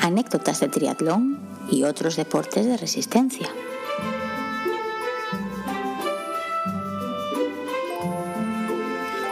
[0.00, 1.38] Anécdotas de triatlón
[1.70, 3.48] y otros deportes de resistencia.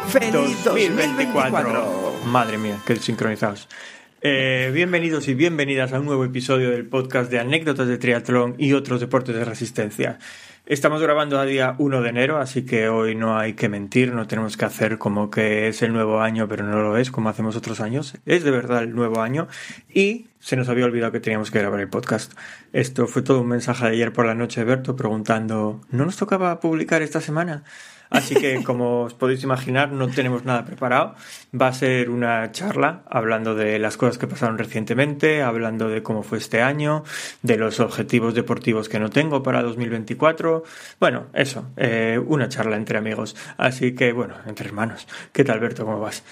[0.08, 2.14] ¡Feliz 2024!
[2.26, 3.68] Madre mía, qué sincronizados.
[4.20, 8.72] Eh, bienvenidos y bienvenidas a un nuevo episodio del podcast de anécdotas de triatlón y
[8.72, 10.18] otros deportes de resistencia.
[10.68, 14.26] Estamos grabando a día 1 de enero, así que hoy no hay que mentir, no
[14.26, 17.56] tenemos que hacer como que es el nuevo año, pero no lo es como hacemos
[17.56, 18.18] otros años.
[18.26, 19.48] Es de verdad el nuevo año
[19.88, 22.32] y se nos había olvidado que teníamos que grabar el podcast.
[22.72, 26.16] Esto fue todo un mensaje de ayer por la noche de Berto preguntando, ¿no nos
[26.16, 27.64] tocaba publicar esta semana?
[28.10, 31.14] Así que, como os podéis imaginar, no tenemos nada preparado.
[31.58, 36.22] Va a ser una charla hablando de las cosas que pasaron recientemente, hablando de cómo
[36.22, 37.04] fue este año,
[37.42, 40.64] de los objetivos deportivos que no tengo para 2024.
[41.00, 43.36] Bueno, eso, eh, una charla entre amigos.
[43.56, 45.06] Así que, bueno, entre hermanos.
[45.32, 45.84] ¿Qué tal, Alberto?
[45.84, 46.22] ¿Cómo vas?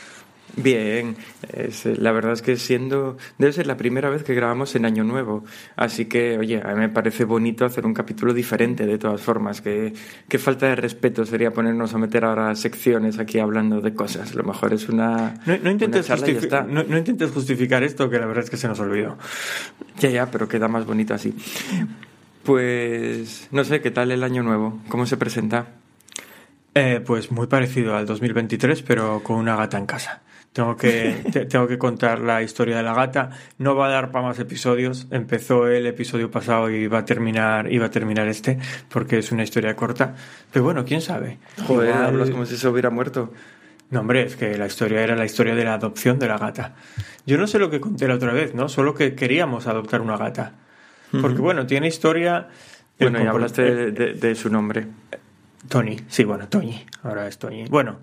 [0.56, 1.16] Bien,
[1.52, 5.04] es, la verdad es que siendo, debe ser la primera vez que grabamos en Año
[5.04, 5.44] Nuevo,
[5.76, 9.60] así que, oye, a mí me parece bonito hacer un capítulo diferente de todas formas,
[9.60, 9.92] que,
[10.28, 14.44] que falta de respeto sería ponernos a meter ahora secciones aquí hablando de cosas, lo
[14.44, 15.34] mejor es una...
[15.44, 16.08] No, no intentes,
[16.68, 19.18] no, no intentes justificar esto, que la verdad es que se nos olvidó.
[19.98, 21.34] Ya, ya, pero queda más bonito así.
[22.44, 24.80] Pues, no sé, ¿qué tal el Año Nuevo?
[24.88, 25.66] ¿Cómo se presenta?
[26.74, 30.22] Eh, pues muy parecido al 2023, pero con una gata en casa.
[30.56, 33.28] Tengo que, tengo que contar la historia de la gata.
[33.58, 35.06] No va a dar para más episodios.
[35.10, 39.32] Empezó el episodio pasado y va a terminar, y va a terminar este, porque es
[39.32, 40.14] una historia corta.
[40.50, 41.36] Pero bueno, quién sabe.
[41.66, 43.34] Joder, hablas como si se hubiera muerto.
[43.90, 46.74] No, hombre, es que la historia era la historia de la adopción de la gata.
[47.27, 48.70] Yo no sé lo que conté la otra vez, ¿no?
[48.70, 50.54] Solo que queríamos adoptar una gata.
[51.20, 52.48] Porque bueno, tiene historia.
[52.98, 54.86] Bueno, y hablaste de, de, su nombre.
[55.68, 56.82] Tony, sí, bueno, Tony.
[57.02, 57.66] Ahora es Tony.
[57.68, 57.98] Bueno,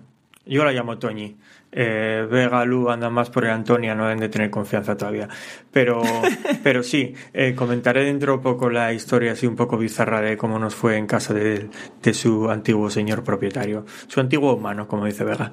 [0.46, 1.36] yo la llamo Toñi.
[1.76, 5.28] Eh, Vega, Lu andan más por el Antonia, no deben de tener confianza todavía.
[5.72, 6.02] Pero,
[6.62, 10.76] pero sí, eh, comentaré dentro poco la historia así un poco bizarra de cómo nos
[10.76, 11.68] fue en casa de,
[12.00, 13.84] de su antiguo señor propietario.
[14.06, 15.50] Su antiguo humano, como dice Vega.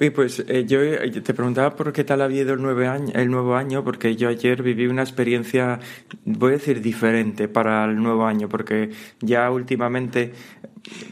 [0.00, 0.78] Y pues eh, yo
[1.22, 4.28] te preguntaba por qué tal había ido el, nueve año, el nuevo año, porque yo
[4.28, 5.80] ayer viví una experiencia,
[6.24, 8.90] voy a decir, diferente para el nuevo año, porque
[9.20, 10.32] ya últimamente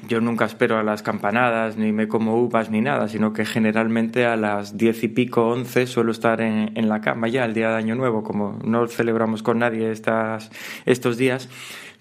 [0.09, 4.25] yo nunca espero a las campanadas, ni me como uvas, ni nada, sino que generalmente
[4.25, 7.71] a las diez y pico, once, suelo estar en, en la cama ya el día
[7.71, 10.50] de Año Nuevo, como no celebramos con nadie estas,
[10.84, 11.49] estos días.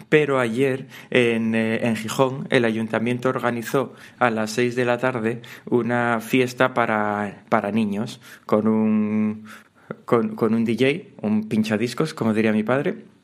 [0.10, 5.42] Pero ayer en, eh, en, Gijón el ayuntamiento organizó a las 6 de la tarde
[5.66, 9.46] una fiesta para, para niños con un,
[10.06, 13.15] con, con un DJ, un pinchadiscos, como diría mi padre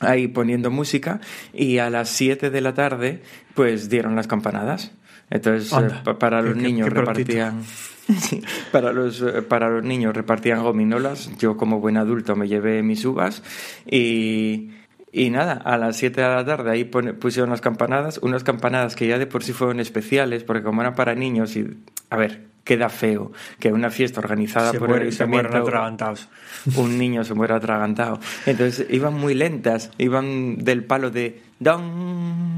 [0.00, 1.20] ahí poniendo música
[1.52, 3.22] y a las 7 de la tarde
[3.54, 4.92] pues dieron las campanadas.
[5.30, 7.62] Entonces eh, para los niños repartían
[8.72, 11.30] para los eh, para los niños repartían gominolas.
[11.38, 13.42] Yo como buen adulto me llevé mis uvas
[13.86, 14.70] y
[15.10, 19.06] y nada, a las 7 de la tarde ahí pusieron las campanadas, unas campanadas que
[19.06, 21.66] ya de por sí fueron especiales, porque como eran para niños y,
[22.10, 26.28] a ver, queda feo que una fiesta organizada por el ayuntamiento atragantados.
[26.76, 28.20] un niño se muera atragantado.
[28.44, 32.57] Entonces iban muy lentas, iban del palo de don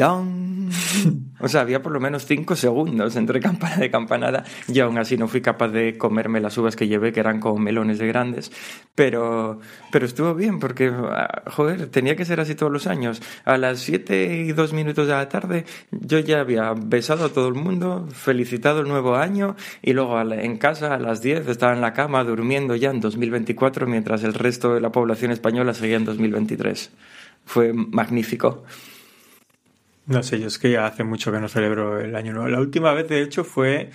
[0.00, 0.50] don
[1.40, 5.16] o sea, había por lo menos cinco segundos entre campana de campanada y aún así
[5.16, 8.52] no fui capaz de comerme las uvas que llevé, que eran como melones de grandes.
[8.94, 9.60] Pero,
[9.90, 13.22] pero estuvo bien porque, ah, joder, tenía que ser así todos los años.
[13.44, 17.48] A las siete y dos minutos de la tarde yo ya había besado a todo
[17.48, 21.80] el mundo, felicitado el nuevo año y luego en casa a las diez estaba en
[21.80, 26.04] la cama durmiendo ya en 2024 mientras el resto de la población española seguía en
[26.04, 26.90] 2023.
[27.44, 28.64] Fue magnífico.
[30.06, 32.48] No sé, yo es que ya hace mucho que no celebro el Año Nuevo.
[32.48, 33.90] La última vez, de hecho, fue.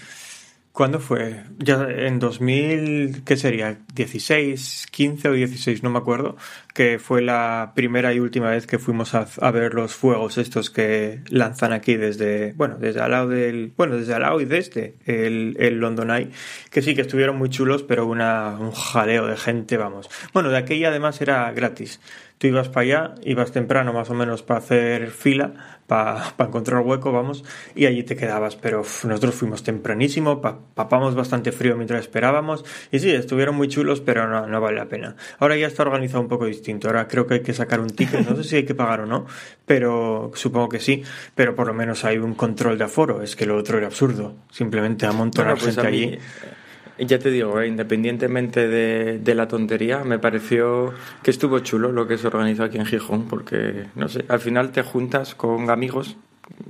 [0.71, 1.43] ¿Cuándo fue?
[1.57, 3.79] Ya en 2000, ¿qué sería?
[3.95, 5.83] ¿16, 15 o 16?
[5.83, 6.35] No me acuerdo.
[6.73, 11.21] Que fue la primera y última vez que fuimos a, ver los fuegos estos que
[11.29, 15.55] lanzan aquí desde, bueno, desde al lado del, bueno, desde al lado y desde el,
[15.59, 16.31] el London Eye.
[16.69, 20.09] Que sí, que estuvieron muy chulos, pero una, un jaleo de gente, vamos.
[20.33, 22.01] Bueno, de aquella además era gratis.
[22.37, 27.11] Tú ibas para allá, ibas temprano más o menos para hacer fila, para, encontrar hueco,
[27.11, 27.43] vamos,
[27.75, 28.55] y allí te quedabas.
[28.55, 34.27] Pero nosotros fuimos tempranísimo, papamos bastante frío mientras esperábamos, y sí, estuvieron muy chulos, pero
[34.27, 35.15] no, no vale la pena.
[35.39, 38.27] Ahora ya está organizado un poco distinto, ahora creo que hay que sacar un ticket,
[38.27, 39.25] no sé si hay que pagar o no,
[39.65, 41.03] pero supongo que sí,
[41.33, 44.35] pero por lo menos hay un control de aforo, es que lo otro era absurdo,
[44.51, 46.19] simplemente amontonar pues gente allí
[46.97, 50.93] Ya te digo, eh, independientemente de, de, la tontería, me pareció
[51.23, 54.71] que estuvo chulo lo que se organizó aquí en Gijón, porque, no sé, al final
[54.71, 56.15] te juntas con amigos,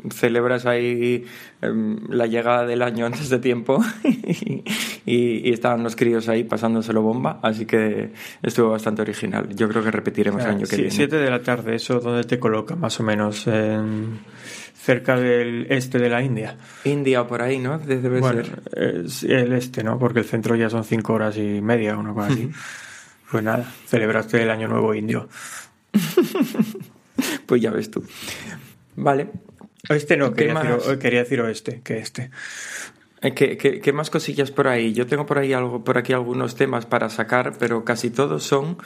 [0.09, 1.25] celebras ahí
[1.61, 4.63] em, la llegada del año antes de tiempo y,
[5.05, 8.11] y, estaban los críos ahí pasándoselo bomba, así que
[8.41, 9.49] estuvo bastante original.
[9.55, 10.91] Yo creo que repetiremos el año que viene.
[10.91, 13.47] Siete de la tarde, ¿eso dónde te coloca más o menos?
[13.47, 14.19] En
[14.85, 16.57] cerca del este de la India.
[16.83, 17.79] India o por ahí, ¿no?
[17.79, 19.97] Debe bueno, Es el este, ¿no?
[19.97, 22.51] Porque el centro ya son cinco horas y media, una cosa así.
[23.31, 25.27] pues nada, celebraste el Año Nuevo Indio.
[27.47, 28.03] pues ya ves tú.
[28.95, 29.29] Vale.
[29.89, 32.31] Este no, quería, decir, quería decir oeste, que este.
[33.21, 34.93] Eh, ¿Qué, qué, qué más cosillas por ahí?
[34.93, 38.77] Yo tengo por ahí algo, por aquí algunos temas para sacar, pero casi todos son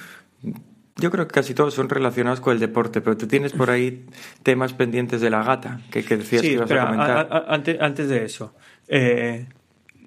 [0.99, 4.05] yo creo que casi todos son relacionados con el deporte, pero tú tienes por ahí
[4.43, 7.45] temas pendientes de la gata que, decías que ibas a comentar.
[7.47, 8.53] antes, antes, de eso.
[8.87, 9.47] Eh,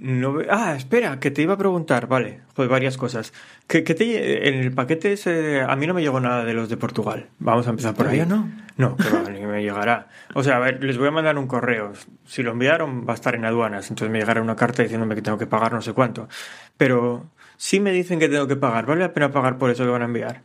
[0.00, 3.32] no, ah, espera, que te iba a preguntar, vale, pues varias cosas.
[3.68, 6.76] Que, te, en el paquete ese, a mí no me llegó nada de los de
[6.76, 7.28] Portugal.
[7.38, 8.24] Vamos a empezar por ahí.
[8.26, 8.50] no?
[8.76, 10.08] No, pero ni me llegará.
[10.34, 11.92] O sea, a ver, les voy a mandar un correo.
[12.26, 13.90] Si lo enviaron, va a estar en aduanas.
[13.90, 16.28] Entonces me llegará una carta diciéndome que tengo que pagar no sé cuánto.
[16.76, 18.86] Pero si me dicen que tengo que pagar.
[18.86, 20.42] ¿Vale la pena pagar por eso que van a enviar?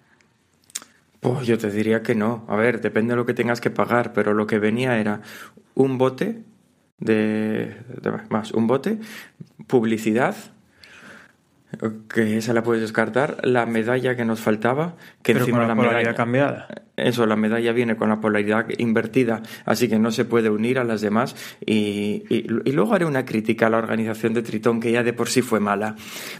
[1.19, 2.45] Pues yo te diría que no.
[2.47, 5.21] A ver, depende de lo que tengas que pagar, pero lo que venía era
[5.73, 6.43] un bote
[6.99, 7.75] de,
[8.29, 8.99] más, un bote,
[9.67, 10.35] publicidad,
[12.09, 16.67] que esa la puedes descartar, la medalla que nos faltaba, que encima la, medalla cambiada.
[16.95, 20.85] Eso, la medalla viene con la polaridad invertida, así que no se puede unir a
[20.85, 21.35] las demás.
[21.63, 25.27] Y, y, luego haré una crítica a la organización de Tritón, que ya de por
[25.27, 25.95] sí fue mala.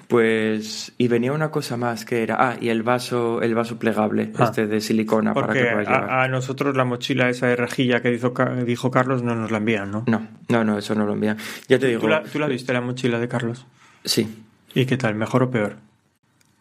[0.08, 4.32] Pues, y venía una cosa más que era, ah, y el vaso, el vaso plegable,
[4.38, 4.46] ah.
[4.46, 6.10] este de silicona para que puedas llevar.
[6.10, 8.34] A, a, nosotros la mochila esa de rejilla que dijo,
[8.66, 10.06] dijo Carlos no nos la envían, ¿no?
[10.08, 11.38] No, no, no, eso no lo envían.
[11.68, 12.00] Ya te digo.
[12.00, 13.68] ¿Tú la, ¿Tú la viste la mochila de Carlos?
[14.06, 14.47] Sí.
[14.74, 15.16] ¿Y qué tal?
[15.16, 15.88] ¿Mejor o peor?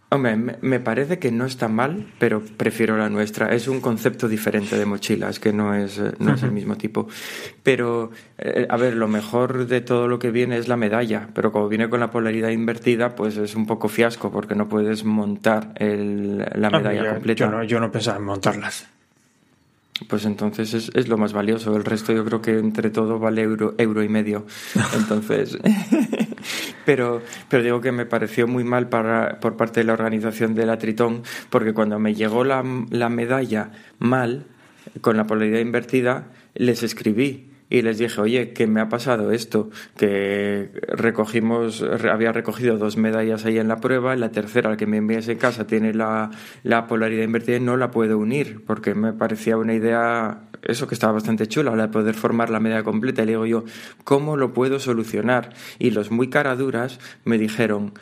[0.08, 3.52] Hombre, me parece que no está mal, pero prefiero la nuestra.
[3.52, 6.76] Es un concepto diferente de mochila, es que no es, eh, no es el mismo
[6.76, 7.08] tipo.
[7.64, 11.50] Pero, eh, a ver, lo mejor de todo lo que viene es la medalla, pero
[11.50, 15.72] como viene con la polaridad invertida, pues es un poco fiasco porque no puedes montar
[15.74, 17.44] el, la medalla completa.
[17.44, 18.88] Yo no, yo no pensaba en montarlas.
[20.08, 21.74] Pues entonces es, es, lo más valioso.
[21.74, 24.46] El resto yo creo que entre todo vale euro, euro y medio.
[24.94, 25.56] Entonces,
[26.84, 30.66] pero, pero digo que me pareció muy mal para, por parte de la organización de
[30.66, 34.46] la Tritón, porque cuando me llegó la, la medalla mal,
[35.00, 39.70] con la polaridad invertida, les escribí y les dije, oye, que me ha pasado esto,
[39.96, 44.98] que recogimos, había recogido dos medallas ahí en la prueba, la tercera, la que me
[44.98, 46.30] envías en casa, tiene la,
[46.62, 50.94] la polaridad invertida y no la puedo unir, porque me parecía una idea, eso que
[50.94, 53.22] estaba bastante chula, la de poder formar la medalla completa.
[53.22, 53.64] Y le digo yo,
[54.04, 55.50] ¿cómo lo puedo solucionar?
[55.78, 57.94] Y los muy caraduras me dijeron,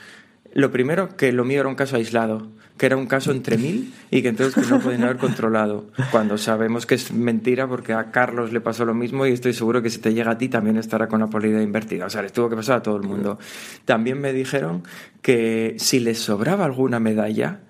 [0.53, 3.95] lo primero, que lo mío era un caso aislado que era un caso entre mil
[4.11, 5.87] y que entonces no pueden haber controlado.
[6.11, 9.81] Cuando sabemos que es mentira porque a Carlos le pasó lo mismo y estoy seguro
[9.81, 12.07] que si te llega a ti también estará con la polaridad invertida.
[12.07, 13.39] O sea, les tuvo que pasar a todo el mundo.
[13.85, 14.83] También me dijeron
[15.23, 17.61] que si les sobraba alguna medalla,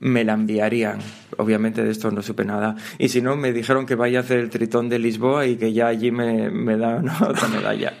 [0.00, 0.98] me la enviarían.
[1.36, 2.76] Obviamente de esto no supe nada.
[2.98, 5.74] Y si no, me dijeron que vaya a hacer el tritón de Lisboa y que
[5.74, 7.92] ya allí me, me dan otra medalla.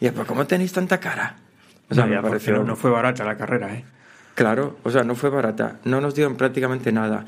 [0.00, 1.36] Y pues ¿cómo tenéis tanta cara?
[1.88, 2.62] O sea, me pareció...
[2.64, 3.84] no fue barata la carrera, ¿eh?
[4.40, 7.26] Claro, o sea, no fue barata, no nos dieron prácticamente nada.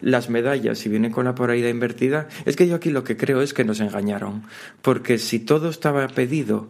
[0.00, 3.42] Las medallas, si vienen con la polaridad invertida, es que yo aquí lo que creo
[3.42, 4.44] es que nos engañaron,
[4.80, 6.68] porque si todo estaba pedido,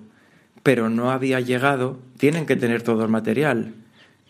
[0.64, 3.74] pero no había llegado, tienen que tener todo el material.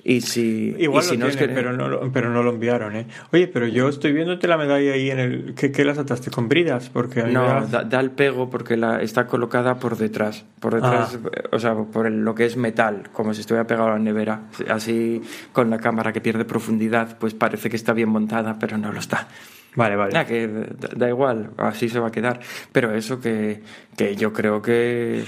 [0.06, 3.06] Y si, Igual si no pero, no lo, pero no lo enviaron, ¿eh?
[3.32, 5.54] Oye, pero yo estoy viéndote la medalla ahí en el...
[5.54, 6.30] ¿Qué, qué las ataste?
[6.30, 6.90] ¿Con bridas?
[6.90, 10.44] Porque no, da, el pego porque la, está colocada por detrás.
[10.61, 11.49] Por detrás, ah.
[11.52, 14.42] o sea, por lo que es metal, como si estuviera pegado a la nevera.
[14.68, 18.92] Así, con la cámara que pierde profundidad, pues parece que está bien montada, pero no
[18.92, 19.28] lo está.
[19.75, 20.26] Vale, vale.
[20.26, 22.40] que da, igual, así se va a quedar.
[22.73, 23.62] Pero eso que,
[23.96, 25.25] que yo creo que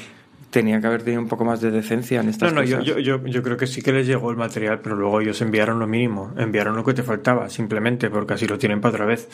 [0.57, 3.23] tenía que haber tenido un poco más de decencia en estas no, no, Yo, yo,
[3.27, 6.33] yo, creo que sí que les llegó el material, pero luego ellos enviaron lo mínimo,
[6.39, 9.29] enviaron lo que te faltaba, simplemente, porque así lo tienen para otra vez.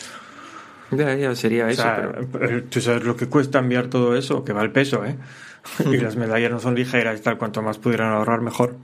[0.90, 1.84] Ya, ya, sería eso.
[2.40, 5.14] Eh, Tú sabes lo que cuesta enviar todo eso, que va el peso, ¿eh?
[5.86, 8.74] y las medallas no son ligeras y tal, cuanto más pudieran ahorrar, mejor.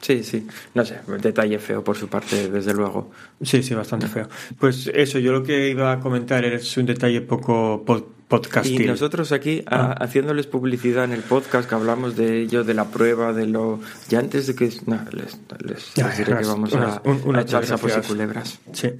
[0.00, 3.10] Sí, sí, no sé, detalle feo por su parte, desde luego.
[3.42, 4.28] Sí, sí, bastante feo.
[4.60, 7.82] Pues eso, yo lo que iba a comentar es un detalle poco
[8.28, 8.82] podcastil.
[8.82, 9.96] Y nosotros aquí ah.
[10.00, 13.80] haciéndoles publicidad en el podcast que hablamos de ello, de la prueba, de lo...
[14.08, 14.70] Ya antes de que...
[14.86, 18.60] No, les, les, diré que vamos a, una, echar sapos y culebras.
[18.72, 18.90] Sí,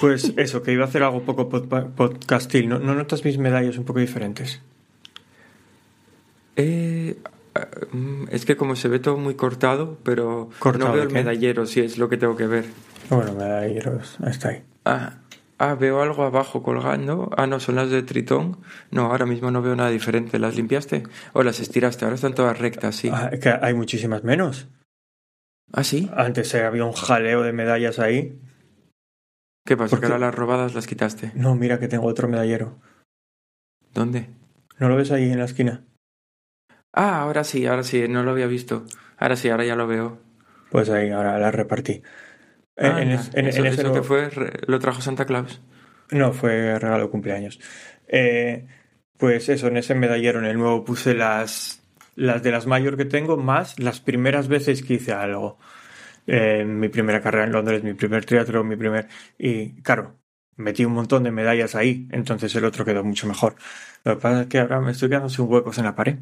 [0.00, 2.68] pues eso, que iba a hacer algo poco podcastil.
[2.68, 4.60] ¿No, ¿No notas mis medallas un poco diferentes?
[6.56, 7.16] Eh,
[7.92, 11.66] Mm, Es que como se ve todo muy cortado, pero ¿Cortado no veo el medallero,
[11.66, 12.64] si es lo que tengo que ver.
[13.10, 14.62] Bueno, medalleros, está ahí.
[14.84, 15.14] Ah,
[15.58, 17.30] ah, veo algo abajo colgando.
[17.36, 18.58] Ah, no, son las de Tritón.
[18.90, 20.38] No, ahora mismo no veo nada diferente.
[20.38, 21.04] ¿Las limpiaste?
[21.32, 22.04] ¿O las estiraste?
[22.04, 23.10] Ahora están todas rectas, sí.
[23.12, 24.68] Ah, que hay muchísimas menos.
[25.72, 26.10] ¿Ah, sí?
[26.16, 28.40] Antes eh, había un jaleo de medallas ahí.
[29.66, 29.90] ¿Qué pasa?
[29.90, 30.12] ¿Por ¿Que qué?
[30.12, 31.32] ahora las robadas las quitaste?
[31.34, 32.78] No, mira que tengo otro medallero.
[33.92, 34.30] ¿Dónde?
[34.78, 35.84] ¿No lo ves ahí en la esquina?
[36.92, 38.84] Ah, ahora sí, ahora sí, no lo había visto.
[39.18, 40.18] Ahora sí, ahora ya lo veo.
[40.70, 42.02] Pues ahí, ahora la repartí.
[42.76, 44.30] En, en Anda, es- en- ¿Eso, en ese eso nuevo- que fue?
[44.66, 45.60] ¿Lo trajo Santa Claus?
[46.10, 47.58] No, fue regalo de cumpleaños.
[48.08, 48.66] Eh,
[49.16, 51.82] pues eso, en ese medallero, en el nuevo, puse las,
[52.14, 55.58] las de las mayor que tengo, más las primeras veces que hice algo.
[56.26, 59.08] Eh, mi primera carrera en Londres, mi primer teatro, mi primer...
[59.38, 60.18] Y claro,
[60.56, 63.56] metí un montón de medallas ahí, entonces el otro quedó mucho mejor.
[64.04, 66.18] Lo que pasa es que ahora me estoy quedando sin huecos en la pared.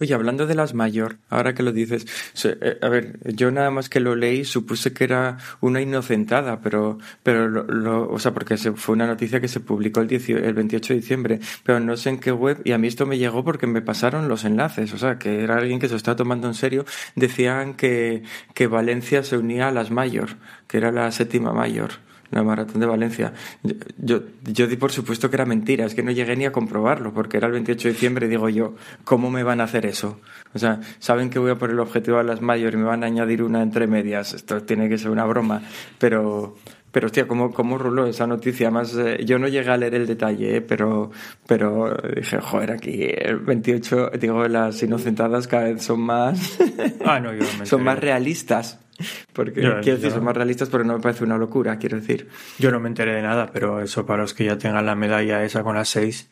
[0.00, 2.06] Oye, hablando de las mayor, ahora que lo dices,
[2.44, 6.98] eh, a ver, yo nada más que lo leí supuse que era una inocentada, pero,
[7.22, 10.54] pero lo, lo- o sea, porque fue una noticia que se publicó el, 18 el
[10.54, 13.44] 28 de diciembre, pero no sé en qué web, y a mí esto me llegó
[13.44, 16.54] porque me pasaron los enlaces, o sea, que era alguien que se estaba tomando en
[16.54, 18.22] serio, decían que,
[18.54, 20.30] que Valencia se unía a las mayor,
[20.66, 21.90] que era la séptima mayor.
[22.30, 23.32] La maratón de Valencia.
[23.62, 26.52] Yo, yo, yo di por supuesto que era mentira, es que no llegué ni a
[26.52, 29.86] comprobarlo, porque era el 28 de diciembre y digo yo, ¿cómo me van a hacer
[29.86, 30.20] eso?
[30.54, 33.02] O sea, saben que voy a por el objetivo a las mayores y me van
[33.02, 35.62] a añadir una entre medias, esto tiene que ser una broma,
[35.98, 36.56] pero,
[36.90, 38.68] pero hostia, ¿cómo, cómo ruló esa noticia?
[38.68, 41.10] Además, eh, yo no llegué a leer el detalle, eh, pero,
[41.46, 46.58] pero dije, joder, aquí el 28, digo, las inocentadas cada vez son más,
[47.04, 48.80] Ah, no, yo son más realistas.
[49.32, 51.98] Porque, Yo- quiero decir, yo- son más realistas, pero no me parece una locura, quiero
[51.98, 52.28] decir.
[52.58, 55.44] Yo no me enteré de nada, pero eso para los que ya tengan la medalla
[55.44, 56.30] esa con las seis,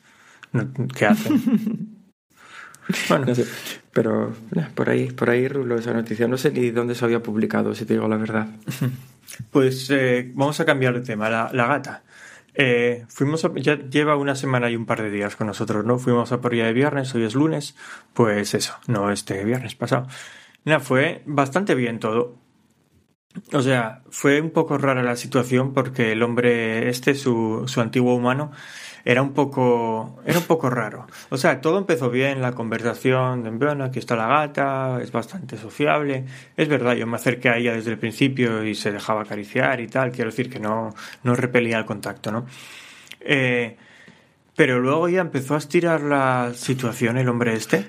[0.97, 1.99] ¿qué hacen?
[3.09, 3.47] bueno, No sé,
[3.93, 6.27] pero eh, por ahí, por ahí ruló esa noticia.
[6.29, 8.49] No sé ni dónde se había publicado, si te digo la verdad.
[9.51, 11.31] Pues eh, vamos a cambiar de tema.
[11.31, 12.03] La, la gata.
[12.55, 15.99] Eh, fuimos a- ya lleva una semana y un par de días con nosotros, ¿no?
[15.99, 17.75] Fuimos a por ella de viernes, hoy es lunes.
[18.13, 20.07] Pues eso, no este viernes pasado.
[20.67, 22.37] Nada, fue bastante bien todo.
[23.53, 28.15] O sea, fue un poco rara la situación porque el hombre este, su, su antiguo
[28.15, 28.53] humano,
[29.05, 31.07] era un poco era un poco raro.
[31.31, 35.57] O sea, todo empezó bien, la conversación, de, bueno, aquí está la gata, es bastante
[35.57, 36.25] sociable.
[36.57, 39.89] Es verdad, yo me acerqué a ella desde el principio y se dejaba acariciar y
[39.89, 42.47] tal, quiero decir que no, no repelía el contacto, ¿no?
[43.21, 43.77] Eh,
[44.57, 47.87] pero luego ya empezó a estirar la situación el hombre este.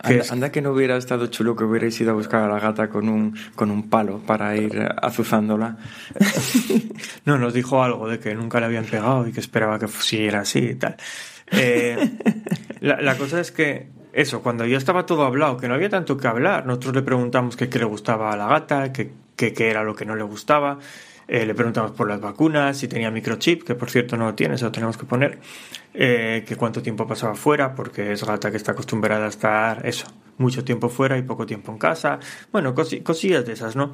[0.00, 2.48] Que Anda, es- anda que no hubiera estado chulo que hubierais ido a buscar a
[2.48, 5.76] la gata con un, con un palo para ir azuzándola.
[7.24, 10.40] No, nos dijo algo de que nunca le habían pegado y que esperaba que siguiera
[10.40, 10.96] así y tal.
[11.52, 12.18] Eh,
[12.80, 16.16] la, la cosa es que, eso, cuando ya estaba todo hablado, que no había tanto
[16.16, 19.70] que hablar, nosotros le preguntamos qué qué le gustaba a la gata, qué qué- qué
[19.70, 20.78] era lo que no le gustaba,
[21.28, 24.56] eh, le preguntamos por las vacunas, si tenía microchip, que por cierto no lo tiene,
[24.58, 25.38] se lo tenemos que poner,
[25.94, 30.06] eh, que cuánto tiempo pasaba fuera, porque es gata que está acostumbrada a estar, eso,
[30.38, 32.18] mucho tiempo fuera y poco tiempo en casa,
[32.50, 33.92] bueno, cosi- cosillas de esas, ¿no?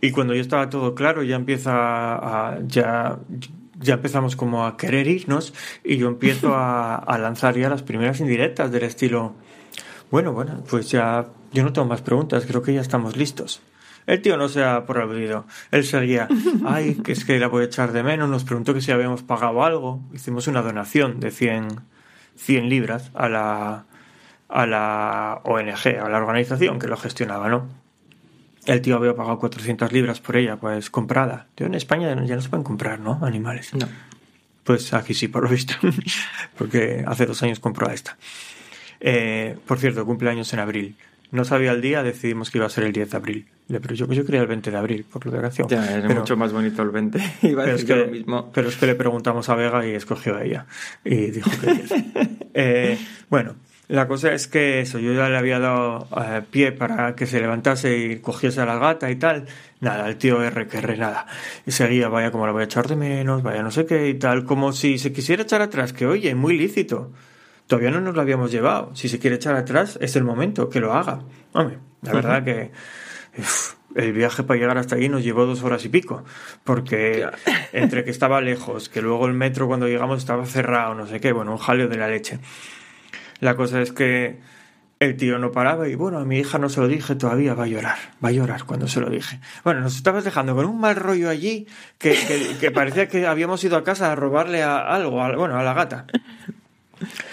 [0.00, 3.18] Y cuando ya estaba todo claro, ya empieza a, ya,
[3.80, 5.52] ya empezamos como a querer irnos
[5.84, 9.34] y yo empiezo a, a lanzar ya las primeras indirectas del estilo,
[10.10, 13.60] bueno, bueno, pues ya yo no tengo más preguntas, creo que ya estamos listos.
[14.08, 15.44] El tío no se ha por aludido.
[15.70, 16.28] Él seguía,
[16.66, 19.22] ay, que es que la voy a echar de menos, nos preguntó que si habíamos
[19.22, 20.00] pagado algo.
[20.14, 21.82] Hicimos una donación de 100,
[22.36, 23.84] 100 libras a la,
[24.48, 27.68] a la ONG, a la organización que lo gestionaba, ¿no?
[28.64, 31.46] El tío había pagado 400 libras por ella, pues comprada.
[31.54, 33.20] Tío, en España ya no se pueden comprar, ¿no?
[33.22, 33.74] Animales.
[33.74, 33.86] No.
[34.64, 35.74] Pues aquí sí, por lo visto.
[36.56, 38.16] Porque hace dos años compró a esta.
[39.00, 40.96] Eh, por cierto, cumpleaños en abril.
[41.30, 43.46] No sabía el día, decidimos que iba a ser el 10 de abril.
[43.68, 45.68] Pero yo, yo quería el 20 de abril, por lo de canción.
[45.68, 47.18] Ya, es Pero- mucho más bonito el 20.
[47.42, 48.50] Iba a pero es, que, lo mismo.
[48.52, 50.66] pero es que le preguntamos a Vega y escogió a ella.
[51.04, 51.92] Y dijo que 10.
[52.60, 53.54] Eh, bueno,
[53.86, 57.40] la cosa es que eso, yo ya le había dado eh, pie para que se
[57.40, 59.44] levantase y cogiese a la gata y tal.
[59.80, 61.26] Nada, el tío R que R nada.
[61.66, 64.14] Y seguía, vaya como la voy a echar de menos, vaya no sé qué y
[64.14, 64.44] tal.
[64.44, 67.12] Como si se quisiera echar atrás, que oye, muy lícito.
[67.68, 68.90] Todavía no nos lo habíamos llevado.
[68.96, 71.20] Si se quiere echar atrás, es el momento que lo haga.
[71.52, 72.72] Hombre, la verdad que
[73.38, 76.24] uf, el viaje para llegar hasta allí nos llevó dos horas y pico.
[76.64, 77.28] Porque
[77.72, 81.32] entre que estaba lejos, que luego el metro cuando llegamos estaba cerrado, no sé qué,
[81.32, 82.40] bueno, un jaleo de la leche.
[83.40, 84.40] La cosa es que
[85.00, 87.64] el tío no paraba y bueno, a mi hija no se lo dije todavía, va
[87.64, 89.38] a llorar, va a llorar cuando se lo dije.
[89.62, 93.62] Bueno, nos estabas dejando con un mal rollo allí que, que- que parecía que habíamos
[93.62, 96.06] ido a casa a robarle a algo, a- bueno, a la gata.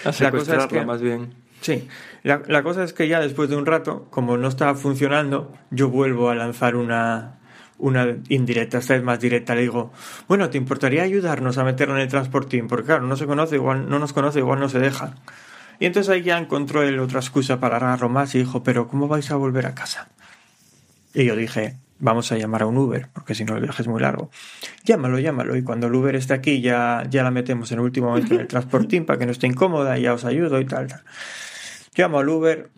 [0.04, 1.34] A la cosa es que- más bien.
[1.60, 1.88] Sí,
[2.22, 5.88] la, la cosa es que ya después de un rato, como no estaba funcionando, yo
[5.88, 7.38] vuelvo a lanzar una,
[7.78, 9.90] una indirecta, esta vez más directa, le digo,
[10.28, 12.68] bueno, ¿te importaría ayudarnos a meterlo en el transportín?
[12.68, 15.14] Porque claro, no se conoce, igual no nos conoce, igual no se deja.
[15.80, 19.08] Y entonces ahí ya encontró él otra excusa para agarrarlo más y dijo, pero ¿cómo
[19.08, 20.08] vais a volver a casa?
[21.14, 23.88] Y yo dije, vamos a llamar a un Uber, porque si no el viaje es
[23.88, 24.30] muy largo.
[24.84, 28.08] Llámalo, llámalo, y cuando el Uber esté aquí ya, ya la metemos en el último
[28.08, 30.86] momento en el transportín para que no esté incómoda y ya os ayudo y tal,
[30.86, 31.02] tal.
[31.94, 32.70] Llamo al Uber,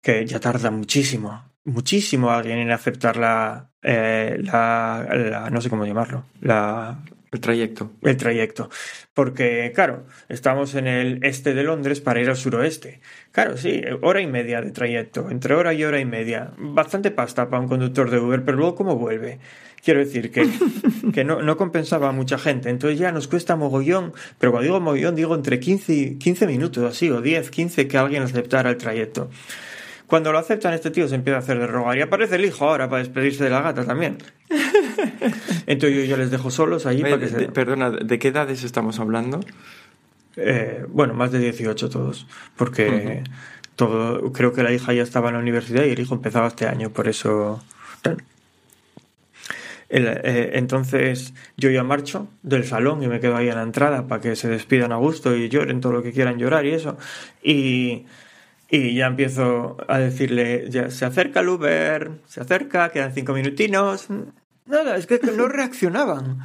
[0.00, 5.84] que ya tarda muchísimo, muchísimo alguien en aceptar la, eh, la, la, no sé cómo
[5.84, 6.98] llamarlo, la,
[7.32, 7.92] El trayecto.
[8.02, 8.70] el trayecto.
[9.14, 13.00] Porque, claro, estamos en el este de Londres para ir al suroeste.
[13.30, 16.52] Claro, sí, hora y media de trayecto, entre hora y hora y media.
[16.58, 19.38] Bastante pasta para un conductor de Uber, pero luego cómo vuelve.
[19.84, 20.46] Quiero decir que,
[21.14, 22.68] que no, no compensaba a mucha gente.
[22.68, 26.82] Entonces ya nos cuesta mogollón, pero cuando digo mogollón digo entre 15, y- 15 minutos
[26.84, 29.30] así, o 10, 15 que alguien aceptara el trayecto.
[30.08, 31.96] Cuando lo aceptan, este tío se empieza a hacer de rogar.
[31.96, 34.18] Y aparece el hijo ahora para despedirse de la gata también.
[35.66, 37.52] Entonces yo ya les dejo solos allí Eh, para que de- se...
[37.52, 39.40] Perdona, ¿de qué edades estamos hablando?
[40.36, 42.26] Eh, bueno, más de 18 todos,
[42.56, 43.22] porque
[43.76, 46.66] todo, creo que la hija ya estaba en la universidad y el hijo empezaba este
[46.66, 47.62] año, por eso...
[49.88, 54.06] El- eh, entonces yo ya marcho del salón y me quedo ahí en la entrada
[54.06, 56.96] para que se despidan a gusto y lloren todo lo que quieran llorar y eso.
[57.42, 58.04] Y,
[58.70, 64.06] y ya empiezo a decirle, ya se acerca el Uber, se acerca, quedan cinco minutinos.
[64.70, 66.38] Nada, es que no reaccionaban.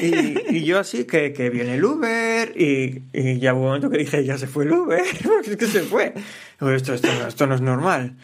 [0.00, 3.90] Y, y yo así, que, que viene el Uber, y, y ya hubo un momento
[3.90, 6.14] que dije, ya se fue el Uber, porque es que se fue.
[6.60, 8.16] Esto, esto, no- esto no es normal.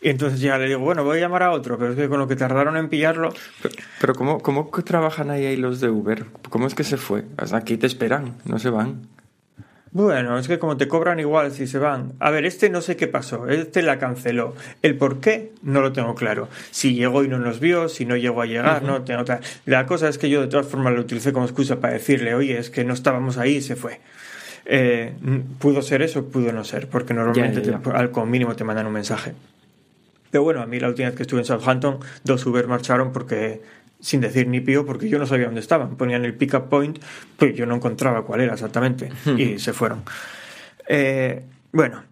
[0.00, 2.18] Y entonces ya le digo, bueno, voy a llamar a otro, pero es que con
[2.18, 5.90] lo que tardaron en pillarlo, Pero, pero ¿cómo, ¿cómo que trabajan ahí, ahí los de
[5.90, 6.26] Uber?
[6.50, 7.24] ¿Cómo es que se fue?
[7.36, 9.06] Hasta aquí te esperan, no se van.
[9.94, 12.14] Bueno, es que como te cobran igual si se van.
[12.18, 14.54] A ver, este no sé qué pasó, este la canceló.
[14.80, 16.48] El por qué no lo tengo claro.
[16.70, 19.40] Si llegó y no nos vio, si no llegó a llegar, no tengo tal.
[19.66, 22.58] La cosa es que yo de todas formas lo utilicé como excusa para decirle, oye,
[22.58, 24.00] es que no estábamos ahí y se fue.
[24.64, 25.12] Eh,
[25.58, 28.64] pudo ser eso, pudo no ser, porque normalmente Ya, ya, te- al como mínimo te
[28.64, 29.34] mandan un mensaje.
[30.30, 33.60] Pero bueno, a mí la última vez que estuve en Southampton, dos Uber marcharon porque
[34.02, 35.96] sin decir ni pío, porque yo no sabía dónde estaban.
[35.96, 36.98] Ponían el pick-up point,
[37.38, 40.02] pues yo no encontraba cuál era exactamente, y se fueron.
[40.88, 42.02] Eh, bueno,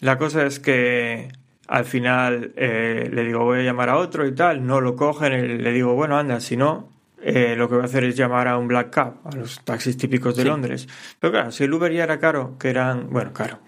[0.00, 1.28] la cosa es que
[1.66, 5.32] al final eh, le digo voy a llamar a otro y tal, no lo cogen,
[5.32, 6.88] eh, le digo bueno anda, si no,
[7.20, 9.96] eh, lo que voy a hacer es llamar a un black cab, a los taxis
[9.96, 10.48] típicos de Sí.
[10.48, 10.88] Londres.
[11.18, 13.58] Pero claro, si el Uber ya era caro, que eran, bueno, caro.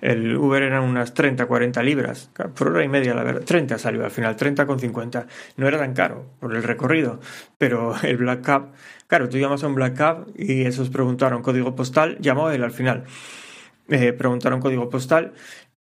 [0.00, 3.42] El Uber eran unas 30, 40 libras, por hora y media, la verdad.
[3.42, 5.26] 30 salió al final, 30 con 50.
[5.56, 7.20] No era tan caro por el recorrido,
[7.58, 8.72] pero el Black Cab,
[9.06, 12.72] claro, tú llamas a un Black Cab y esos preguntaron código postal, llamó él al
[12.72, 13.04] final.
[13.88, 15.34] Eh, preguntaron código postal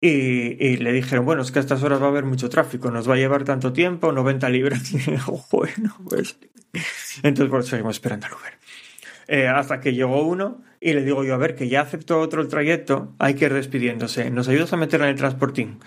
[0.00, 2.90] y, y le dijeron, bueno, es que a estas horas va a haber mucho tráfico,
[2.90, 4.82] nos va a llevar tanto tiempo, 90 libras.
[5.50, 6.38] Bueno, pues.
[7.22, 8.54] Entonces, por eso seguimos esperando al Uber.
[9.28, 12.40] Eh, hasta que llegó uno y le digo yo, a ver, que ya aceptó otro
[12.40, 14.30] el trayecto, hay que ir despidiéndose.
[14.30, 15.78] ¿Nos ayudas a meterla en el transportín?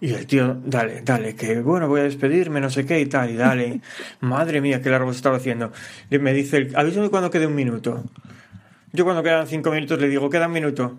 [0.00, 3.30] Y el tío, dale, dale, que bueno, voy a despedirme, no sé qué y tal,
[3.30, 3.80] y dale.
[4.20, 5.70] Madre mía, qué largo se estaba haciendo.
[6.10, 8.02] Y me dice, el, avísame cuando quede un minuto.
[8.92, 10.98] Yo cuando quedan cinco minutos le digo, queda un minuto.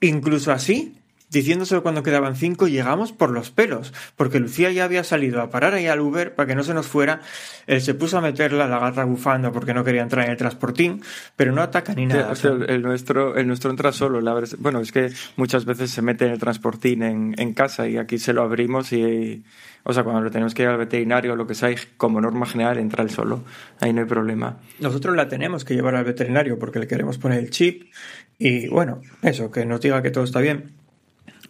[0.00, 0.94] Incluso así,
[1.40, 5.74] diciéndoselo cuando quedaban cinco, llegamos por los pelos, porque Lucía ya había salido a parar
[5.74, 7.20] ahí al Uber para que no se nos fuera.
[7.66, 11.02] Él se puso a meterla, la gata bufando porque no quería entrar en el transportín,
[11.36, 12.30] pero no ataca ni nada.
[12.30, 14.20] O sea, el, nuestro, el nuestro entra solo.
[14.20, 17.88] La verdad, bueno, es que muchas veces se mete en el transportín en, en casa
[17.88, 19.44] y aquí se lo abrimos y,
[19.82, 22.46] o sea, cuando lo tenemos que ir al veterinario o lo que sea, como norma
[22.46, 23.44] general entra él solo.
[23.80, 24.58] Ahí no hay problema.
[24.80, 27.90] Nosotros la tenemos que llevar al veterinario porque le queremos poner el chip
[28.38, 30.83] y bueno, eso, que nos diga que todo está bien.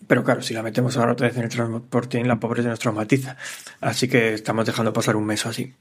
[0.06, 2.78] Pero claro, si la metemos ahora otra vez en el transportín, la pobre se nos
[2.78, 3.36] traumatiza.
[3.80, 5.74] Así que estamos dejando pasar un mes o así.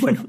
[0.00, 0.26] Bueno,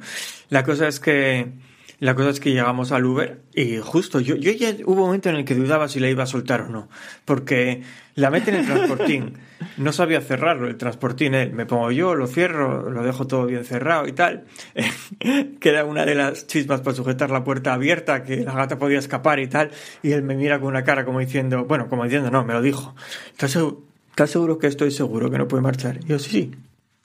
[0.50, 1.52] la cosa es que
[2.02, 5.30] la cosa es que llegamos al Uber y justo yo, yo ya hubo un momento
[5.30, 6.90] en el que dudaba si la iba a soltar o no,
[7.26, 7.84] porque
[8.16, 9.38] la mete en el transportín,
[9.78, 13.64] no sabía cerrarlo el transportín, él, me pongo yo, lo cierro, lo dejo todo bien
[13.66, 14.46] cerrado y tal,
[15.60, 19.40] queda una de las chispas para sujetar la puerta abierta, que la gata podía escapar
[19.40, 19.70] y tal,
[20.02, 22.64] y él me mira con una cara como diciendo, bueno, como diciendo, no, me lo
[22.64, 22.96] dijo,
[23.30, 26.00] ¿estás seguro, ¿estás seguro que estoy seguro que no puede marchar?
[26.04, 26.52] Y yo, sí, sí,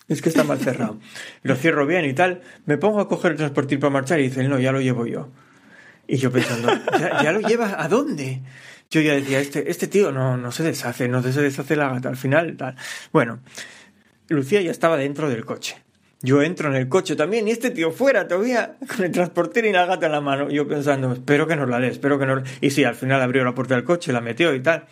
[0.09, 0.99] es que está mal cerrado.
[1.43, 2.43] Lo cierro bien y tal.
[2.65, 5.29] Me pongo a coger el transportín para marchar y dice, no, ya lo llevo yo.
[6.09, 8.43] Y yo pensando, ¿ya, ya lo llevas a dónde?
[8.91, 12.09] Yo ya decía, este, este tío no, no se deshace, no se deshace la gata
[12.09, 12.57] al final.
[12.57, 12.77] Tal.
[13.13, 13.41] Bueno,
[14.29, 15.83] Lucía ya estaba dentro del coche.
[16.23, 19.73] Yo entro en el coche también y este tío fuera todavía con el transportín y
[19.73, 20.49] la gata en la mano.
[20.51, 22.43] Yo pensando, espero que nos la dé, espero que nos...
[22.61, 24.87] Y sí, al final abrió la puerta del coche, la metió y tal.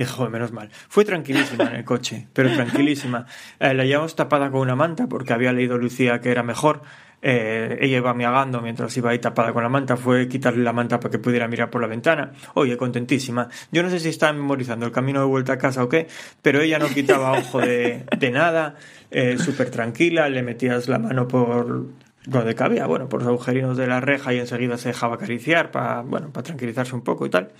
[0.04, 0.70] Y joder, menos mal.
[0.88, 3.26] Fue tranquilísima en el coche, pero tranquilísima.
[3.58, 6.80] Eh, la llevamos tapada con una manta porque había leído Lucía que era mejor.
[7.20, 9.98] Eh, ella iba miagando mientras iba ahí tapada con la manta.
[9.98, 12.32] Fue quitarle la manta para que pudiera mirar por la ventana.
[12.54, 13.50] Oye, contentísima.
[13.72, 16.06] Yo no sé si estaba memorizando el camino de vuelta a casa o qué,
[16.40, 18.76] pero ella no quitaba ojo de, de nada.
[19.10, 20.30] Eh, Súper tranquila.
[20.30, 21.88] Le metías la mano por
[22.24, 26.02] donde cabía, bueno, por los agujerinos de la reja y enseguida se dejaba acariciar para,
[26.02, 27.50] bueno, para tranquilizarse un poco y tal.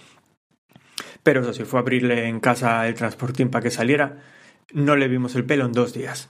[1.22, 4.18] Pero eso sí, fue a abrirle en casa el transportín para que saliera.
[4.72, 6.28] No le vimos el pelo en dos días.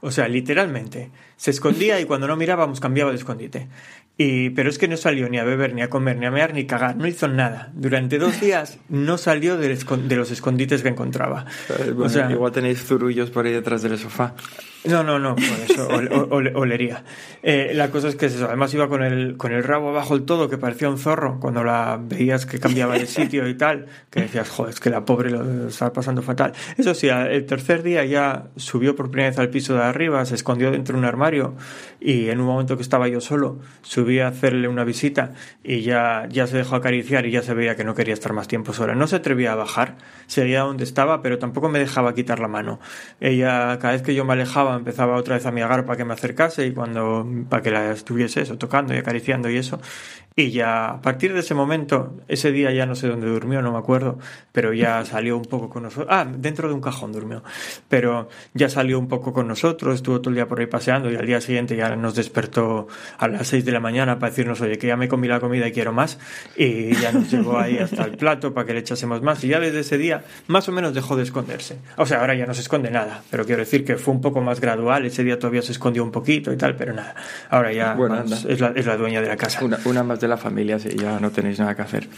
[0.00, 1.10] O sea, literalmente.
[1.36, 3.68] Se escondía y cuando no mirábamos cambiaba de escondite.
[4.16, 6.52] Y, pero es que no salió ni a beber, ni a comer, ni a mear,
[6.52, 6.96] ni a cagar.
[6.96, 7.70] No hizo nada.
[7.74, 9.68] Durante dos días no salió de,
[10.16, 11.46] los escondites que encontraba.
[11.96, 14.34] o sea, igual tenéis zurullos por ahí detrás del sofá.
[14.84, 15.88] No, no, no, por eso
[16.54, 17.04] olería.
[17.42, 20.22] Eh, la cosa es que eso, además iba con el, con el rabo abajo el
[20.22, 24.22] todo, que parecía un zorro, cuando la veías que cambiaba de sitio y tal, que
[24.22, 26.52] decías, joder, es que la pobre lo estaba pasando fatal.
[26.78, 30.34] Eso sí, el tercer día ya subió por primera vez al piso de arriba, se
[30.34, 31.56] escondió dentro de un armario
[32.00, 33.58] y en un momento que estaba yo solo,
[34.00, 35.32] subí a hacerle una visita
[35.62, 38.48] y ya, ya se dejó acariciar y ya se veía que no quería estar más
[38.48, 38.94] tiempo sola.
[38.94, 42.80] No se atrevía a bajar, seguía donde estaba, pero tampoco me dejaba quitar la mano.
[43.20, 46.14] Ella, cada vez que yo me alejaba, empezaba otra vez a miagar para que me
[46.14, 49.80] acercase y cuando para que la estuviese eso, tocando y acariciando y eso.
[50.36, 53.72] Y ya a partir de ese momento, ese día ya no sé dónde durmió, no
[53.72, 54.18] me acuerdo,
[54.52, 56.08] pero ya salió un poco con nosotros.
[56.10, 57.42] Ah, dentro de un cajón durmió.
[57.88, 61.16] Pero ya salió un poco con nosotros, estuvo todo el día por ahí paseando y
[61.16, 62.86] al día siguiente ya nos despertó
[63.18, 65.66] a las 6 de la mañana para decirnos, oye, que ya me comí la comida
[65.68, 66.18] y quiero más.
[66.56, 69.42] Y ya nos llevó ahí hasta el plato para que le echásemos más.
[69.44, 71.78] Y ya desde ese día, más o menos dejó de esconderse.
[71.96, 74.40] O sea, ahora ya no se esconde nada, pero quiero decir que fue un poco
[74.40, 75.04] más gradual.
[75.06, 77.14] Ese día todavía se escondió un poquito y tal, pero nada.
[77.48, 77.96] Ahora ya
[78.48, 79.64] es, la, es, la, dueña de la casa.
[79.64, 82.08] Una, una más de la familia, sí, ya no tenéis nada que hacer.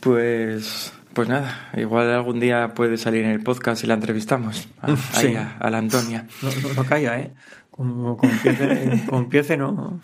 [0.00, 4.68] Pues, pues nada, igual algún día puede salir en el podcast y la entrevistamos.
[4.82, 5.34] A, sí.
[5.36, 6.26] a, la Antonia.
[6.42, 7.30] No, no, calla, ¿eh?
[7.72, 8.18] Como,
[9.12, 10.00] empiece, no.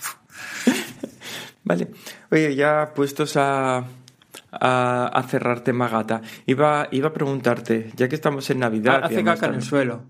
[1.65, 1.89] Vale.
[2.31, 3.85] Oye, ya puestos a,
[4.51, 9.05] a, a cerrar tema gata, iba, iba a preguntarte, ya que estamos en Navidad.
[9.05, 10.03] Hace caca en el suelo.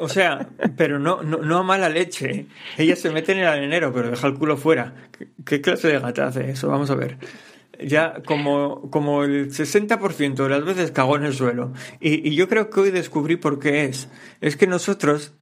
[0.00, 2.46] O sea, pero no, no, a mala leche.
[2.76, 4.94] Ella se mete en el arenero, pero deja el culo fuera.
[5.44, 6.68] ¿Qué, clase de gata hace eso?
[6.68, 7.18] Vamos a ver.
[7.80, 11.72] Ya como, como el 60% de las veces cagó en el suelo.
[12.00, 14.08] Y, y yo creo que hoy descubrí por qué es.
[14.40, 15.34] Es que nosotros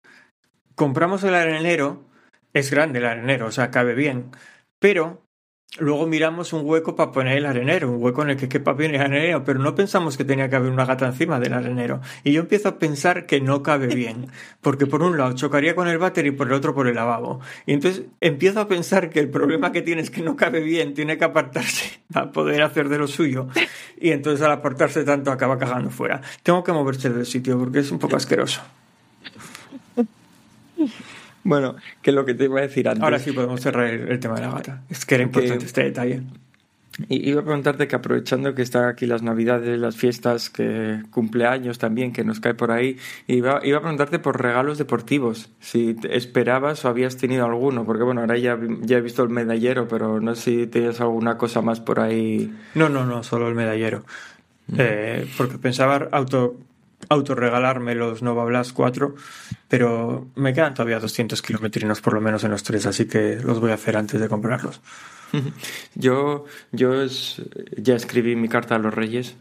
[0.75, 2.05] compramos el arenero,
[2.53, 4.31] es grande el arenero, o sea, cabe bien,
[4.79, 5.26] pero
[5.79, 8.95] Luego miramos un hueco para poner el arenero, un hueco en el que quepa bien
[8.95, 12.01] el arenero, pero no pensamos que tenía que haber una gata encima del arenero.
[12.25, 14.29] Y yo empiezo a pensar que no cabe bien,
[14.63, 17.41] porque por un lado chocaría con el váter y por el otro por el lavabo.
[17.67, 20.95] Y entonces empiezo a pensar que el problema que tiene es que no cabe bien,
[20.95, 23.49] tiene que apartarse para poder hacer de lo suyo.
[24.01, 26.23] Y entonces al apartarse tanto acaba cagando fuera.
[26.43, 28.63] Tengo que moverse del sitio porque es un poco asqueroso.
[31.47, 33.03] Bueno, que es lo que te iba a decir antes.
[33.03, 34.83] Ahora sí podemos cerrar el, tema de la gata.
[34.91, 36.23] Es que era importante este detalle.
[37.09, 41.79] Y iba a preguntarte que aprovechando que están aquí las navidades, las fiestas, que cumpleaños
[41.79, 46.85] también, que nos cae por ahí, iba, iba a preguntarte por regalos deportivos, si esperabas
[46.85, 50.35] o habías tenido alguno, porque bueno, ahora ya, ya he visto el medallero, pero no
[50.35, 52.53] sé si tenías alguna cosa más por ahí.
[52.75, 54.05] No, no, no, solo el medallero.
[54.69, 54.77] Mm.
[54.79, 56.57] Eh, porque pensaba auto
[57.09, 59.15] autorregalarme los Nova Blast 4,
[59.69, 63.61] pero me quedan todavía 200 kilometrinos por lo menos en los tres, así que los
[63.61, 64.81] voy a hacer antes de comprarlos.
[65.95, 67.05] Yo, yo
[67.77, 69.37] ya escribí mi carta a los Reyes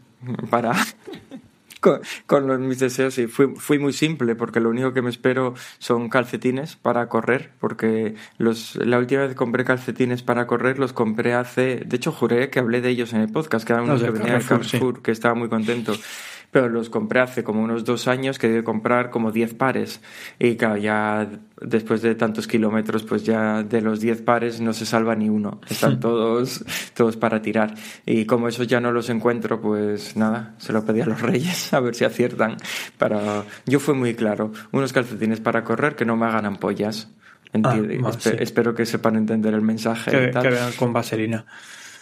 [0.50, 0.72] para
[2.26, 6.08] con, mis deseos y fui, fui muy simple porque lo único que me espero son
[6.08, 11.34] calcetines para correr porque los, la última vez que compré calcetines para correr los compré
[11.34, 14.10] hace de hecho juré que hablé de ellos en el podcast que era uno que
[14.10, 15.94] venía Carrefour que estaba muy contento
[16.56, 20.00] pero los compré hace como unos dos años que debe comprar como 10 pares.
[20.38, 21.28] Y claro, ya
[21.60, 25.60] después de tantos kilómetros, pues ya de los 10 pares no se salva ni uno.
[25.68, 26.64] Están todos,
[26.94, 27.74] todos para tirar.
[28.06, 31.70] Y como esos ya no los encuentro, pues nada, se lo pedí a los reyes
[31.74, 32.56] a ver si aciertan.
[32.96, 33.44] Para...
[33.66, 37.10] Yo fui muy claro, unos calcetines para correr que no me hagan ampollas.
[37.64, 37.78] Ah,
[38.38, 40.10] espero que sepan entender el mensaje.
[40.10, 41.44] Que, que vean con vaselina.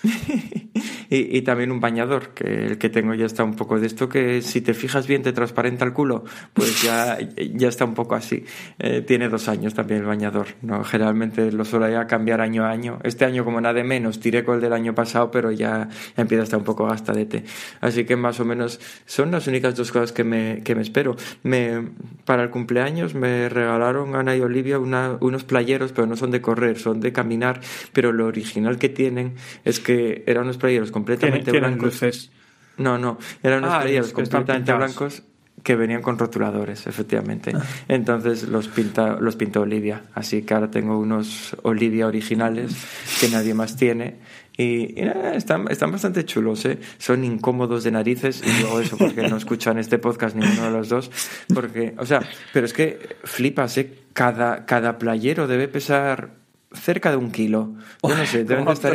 [1.11, 4.43] y, también un bañador, que el que tengo ya está un poco de esto, que
[4.43, 7.19] si te fijas bien te transparenta el culo, pues ya,
[7.55, 8.45] ya está un poco así.
[8.79, 10.85] Eh, tiene dos años también el bañador, ¿no?
[10.85, 12.99] Generalmente lo suelo ya cambiar año a año.
[13.03, 16.43] Este año como nada de menos, tiré con el del año pasado, pero ya, empieza
[16.43, 17.45] a estar un poco gastadete.
[17.81, 21.17] Así que más o menos son las únicas dos cosas que me, que me espero.
[21.43, 21.88] Me,
[22.25, 26.40] para el cumpleaños me regalaron Ana y Olivia una, unos playeros, pero no son de
[26.40, 27.61] correr, son de caminar,
[27.93, 29.93] pero lo original que tienen es que
[30.26, 31.94] eran unos playeros completamente Tienen blancos.
[32.02, 32.30] luces.
[32.76, 35.22] No, no, eran unos Ah, playeros que completamente blancos
[35.62, 37.52] que venían con rotuladores, efectivamente.
[37.54, 37.62] Ah.
[37.88, 40.02] Entonces los pinta, los pintó Olivia.
[40.12, 42.76] Así que ahora tengo unos Olivia originales
[43.20, 44.16] que nadie más tiene.
[44.57, 46.78] Y, y nada, están, están bastante chulos, ¿eh?
[46.98, 50.88] Son incómodos de narices y luego eso porque no escuchan este podcast ninguno de los
[50.90, 51.11] dos.
[51.54, 52.20] Porque, o sea,
[52.52, 53.90] pero es que flipas, ¿eh?
[54.12, 56.30] Cada, cada playero debe pesar
[56.75, 57.75] cerca de un kilo.
[58.03, 58.93] Yo no sé, deben de estar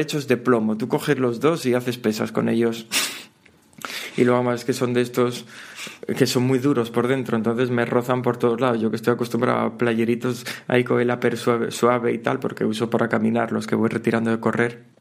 [0.00, 0.76] hechos de plomo.
[0.76, 2.86] Tú coges los dos y haces pesas con ellos.
[4.16, 5.44] Y luego más que son de estos
[6.16, 8.80] que son muy duros por dentro, entonces me rozan por todos lados.
[8.80, 12.64] Yo que estoy acostumbrado a playeritos ahí con el upper suave, suave y tal, porque
[12.64, 14.95] uso para caminar los que voy retirando de correr.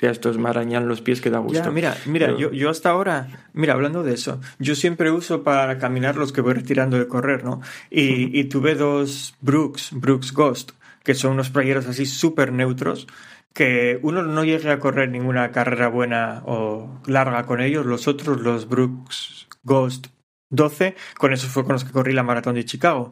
[0.00, 1.62] Ya estos me arañan los pies que da gusto.
[1.64, 5.42] Ya, mira, mira, Pero- yo, yo hasta ahora, mira, hablando de eso, yo siempre uso
[5.42, 7.60] para caminar los que voy retirando de correr, ¿no?
[7.90, 10.70] Y, y tuve dos Brooks, Brooks Ghost,
[11.02, 13.06] que son unos playeros así súper neutros,
[13.52, 18.40] que uno no llegue a correr ninguna carrera buena o larga con ellos, los otros,
[18.40, 20.08] los Brooks Ghost
[20.50, 23.10] 12, con esos fue con los que corrí la maratón de Chicago.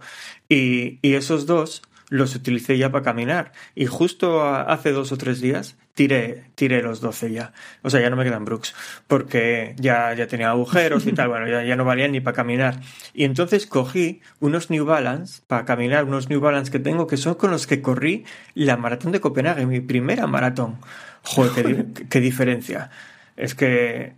[0.48, 3.52] Y, y esos dos los utilicé ya para caminar.
[3.74, 7.52] Y justo hace dos o tres días tiré, tiré los 12 ya.
[7.82, 8.74] O sea, ya no me quedan Brooks,
[9.08, 12.80] porque ya, ya tenía agujeros y tal, bueno, ya, ya no valían ni para caminar.
[13.14, 17.34] Y entonces cogí unos New Balance para caminar, unos New Balance que tengo, que son
[17.34, 20.78] con los que corrí la maratón de Copenhague, mi primera maratón.
[21.22, 22.90] Joder, qué, qué diferencia.
[23.36, 24.14] Es que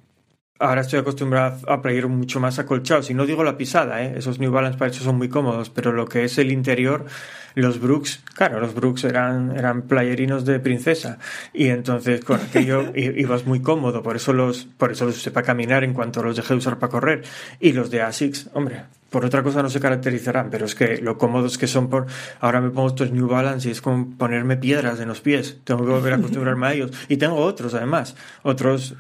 [0.60, 3.10] Ahora estoy acostumbrado a player mucho más acolchados.
[3.10, 4.14] Y no digo la pisada, ¿eh?
[4.16, 7.06] esos New Balance para eso son muy cómodos, pero lo que es el interior,
[7.54, 11.18] los Brooks, claro, los Brooks eran, eran playerinos de princesa.
[11.52, 15.46] Y entonces con aquello ibas muy cómodo, por eso los, por eso los usé para
[15.46, 17.22] caminar en cuanto los dejé de usar para correr.
[17.60, 21.18] Y los de Asics, hombre, por otra cosa no se caracterizarán, pero es que lo
[21.18, 22.06] cómodos que son por.
[22.40, 25.58] Ahora me pongo estos New Balance y es como ponerme piedras en los pies.
[25.64, 26.90] Tengo que volver a acostumbrarme a ellos.
[27.08, 28.16] Y tengo otros, además.
[28.42, 28.96] Otros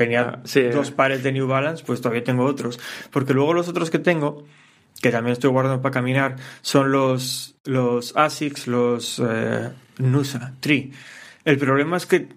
[0.00, 0.92] tenía Ah, sí, dos eh.
[0.92, 2.80] pares de New Balance, pues todavía tengo otros.
[3.10, 4.44] Porque luego los otros que tengo,
[5.02, 10.92] que también estoy guardando para caminar, son los, los ASICS, los eh, Nusa, Tri.
[11.44, 12.28] El problema es que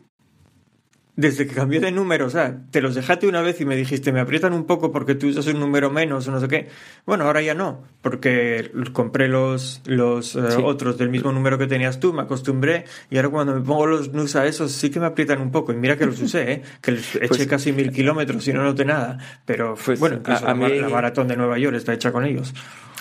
[1.15, 4.11] desde que cambié de número, o sea, te los dejaste una vez y me dijiste,
[4.11, 6.69] me aprietan un poco porque tú usas un número menos o no sé qué.
[7.05, 10.61] Bueno, ahora ya no, porque compré los, los eh, Sí.
[10.63, 14.11] otros del mismo número que tenías tú, me acostumbré y ahora cuando me pongo los
[14.13, 15.71] Nusa esos sí que me aprietan un poco.
[15.71, 16.61] Y mira que los usé, ¿eh?
[16.81, 19.19] que les eché Pues- casi mil kilómetros y no noté nada.
[19.45, 22.11] Pero Pues, bueno, incluso a- a la, mí- la maratón de Nueva York está hecha
[22.11, 22.53] con ellos.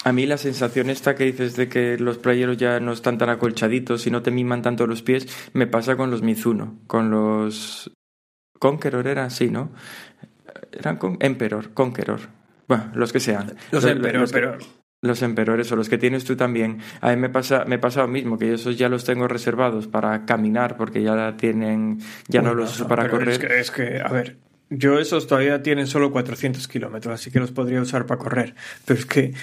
[0.05, 3.31] A mí la sensación esta que dices de que los playeros ya no están tan
[3.31, 7.93] acolchaditos y no te miman tanto los pies, me pasa con los Mizuno, con los
[8.63, 9.73] Conqueror era así, ¿no?
[10.71, 12.21] Eran con Emperor, Conqueror.
[12.69, 13.55] Bueno, los que sean.
[13.73, 14.59] Los Emperor, los que- pero
[15.05, 16.79] Los emperores o los que tienes tú también.
[17.01, 20.25] A mí me pasa, me pasa lo mismo, que esos ya los tengo reservados para
[20.27, 21.99] caminar porque ya tienen,
[22.29, 23.31] ya no los uso para correr.
[23.31, 24.37] Es que, es que, a ver,
[24.71, 28.55] yo esos todavía tienen solo 400 kilómetros, así que los podría usar para correr.
[28.85, 29.35] Pero es que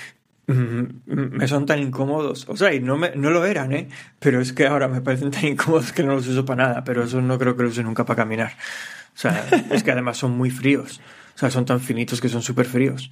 [0.48, 2.48] mm, me son tan incómodos.
[2.48, 3.90] O sea, y no, me, no lo eran, ¿eh?
[4.20, 6.84] Pero es que ahora me parecen tan incómodos que no los uso para nada.
[6.86, 8.54] Pero eso no creo que los use nunca para caminar.
[9.16, 11.02] O sea, es que además son muy fríos.
[11.36, 13.12] O sea, son tan finitos que son súper fríos.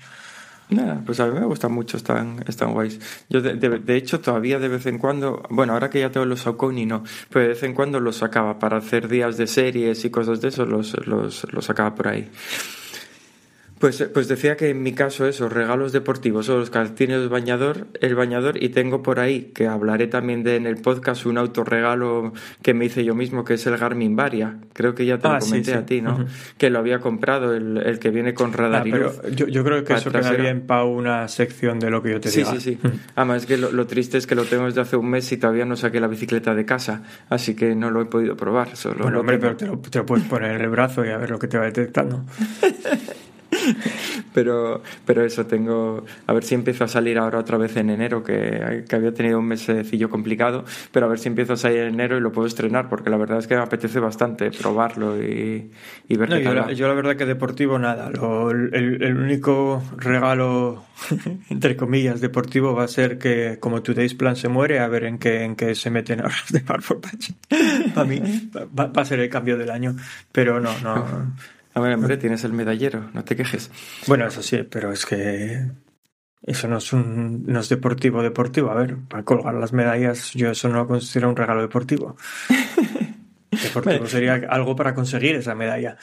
[0.69, 2.99] Nada, pues a mí me gustan mucho, están, están guays.
[3.29, 6.25] Yo, de, de- de hecho, todavía de vez en cuando, bueno, ahora que ya tengo
[6.25, 10.03] los Saucony, no, pero de vez en cuando los sacaba para hacer días de series
[10.03, 12.29] y cosas de eso, los, los, los sacaba por ahí.
[13.80, 17.30] Pues, eh, pues decía que en mi caso eso, regalos deportivos, son los calcetines del
[17.30, 21.38] bañador, el bañador y tengo por ahí, que hablaré también de en el podcast, un
[21.38, 24.58] autorregalo que me hice yo mismo, que es el Garmin Varia.
[24.74, 25.78] Creo que ya te Ah, lo sí, comenté sí.
[25.78, 26.26] a ti, ¿no?
[26.58, 29.36] Que lo había comprado, el, el que viene con Ah, radar y pero luz.
[29.36, 30.32] yo, yo creo que eso trasera.
[30.36, 32.52] quedaría en pa una sección de lo que yo te Sí, diga.
[32.54, 32.80] sí, sí.
[33.16, 35.66] Además que lo, lo triste es que lo tengo desde hace un mes y todavía
[35.66, 38.76] no saqué la bicicleta de casa, así que no lo he podido probar.
[38.76, 39.56] Solo Bueno, hombre, tengo.
[39.56, 41.48] pero te lo, te lo puedes poner en el brazo y a ver lo que
[41.48, 42.24] te va detectando.
[44.33, 46.05] pero, pero eso tengo.
[46.25, 49.39] A ver si empiezo a salir ahora otra vez en enero, que, que había tenido
[49.39, 52.47] un mesecillo complicado, pero a ver si empiezo a salir en enero y lo puedo
[52.47, 55.71] estrenar, porque la verdad es que me apetece bastante probarlo y,
[56.07, 58.10] y ver No, qué yo, tal la, yo la verdad que deportivo nada.
[58.10, 60.86] Lo- el, el único regalo,
[61.49, 65.17] entre comillas, deportivo va a ser que como Today's Plan se muere, a ver en
[65.17, 67.31] qué, en qué se meten ahora de Power Patch.
[67.93, 68.21] Para mí
[68.55, 69.95] va, va a ser el cambio del año.
[70.31, 71.05] Pero no, no.
[71.78, 73.70] A ver, hombre, tienes el medallero, no te quejes.
[74.08, 75.63] Bueno, eso sí, pero es que
[76.42, 78.72] eso no es, un, no es deportivo deportivo.
[78.72, 82.18] A ver, para colgar las medallas yo eso no lo considero un regalo deportivo.
[83.52, 85.98] Deportivo sería algo para conseguir esa medalla.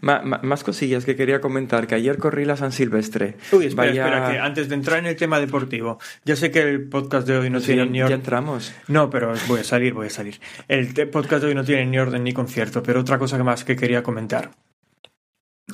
[0.00, 3.36] Más cosillas que quería comentar, que ayer corrí la San Silvestre.
[3.52, 6.88] Uy, espera, espera, que antes de entrar en el tema deportivo, ya sé que el
[6.88, 8.10] podcast de hoy no tiene ni orden.
[8.10, 8.72] Ya entramos.
[8.88, 10.40] No, pero voy a salir, voy a salir.
[10.68, 13.76] El podcast de hoy no tiene ni orden ni concierto, pero otra cosa más que
[13.76, 14.50] quería comentar.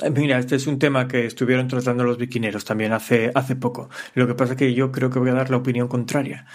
[0.03, 3.89] Eh, mira, este es un tema que estuvieron tratando los biquineros también hace, hace poco.
[4.15, 6.47] Lo que pasa es que yo creo que voy a dar la opinión contraria.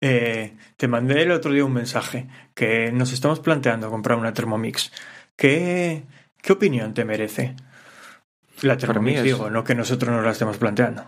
[0.00, 4.92] Eh, te mandé el otro día un mensaje que nos estamos planteando comprar una Thermomix.
[5.36, 6.02] ¿Qué,
[6.42, 7.56] qué opinión te merece?
[8.60, 11.04] La Thermomix, digo, no que nosotros nos la estemos planteando.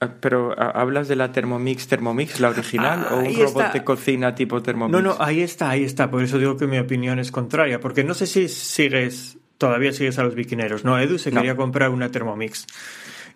[0.00, 4.60] Ah, pero ¿hablas de la Thermomix Thermomix, la original, o un robot de cocina tipo
[4.60, 4.92] Thermomix?
[4.92, 6.10] No, no, ahí está, ahí está.
[6.10, 10.18] Por eso digo que mi opinión es contraria, porque no sé si sigues, todavía sigues
[10.18, 10.84] a los biquineros.
[10.84, 12.66] No, Edu se quería comprar una Thermomix.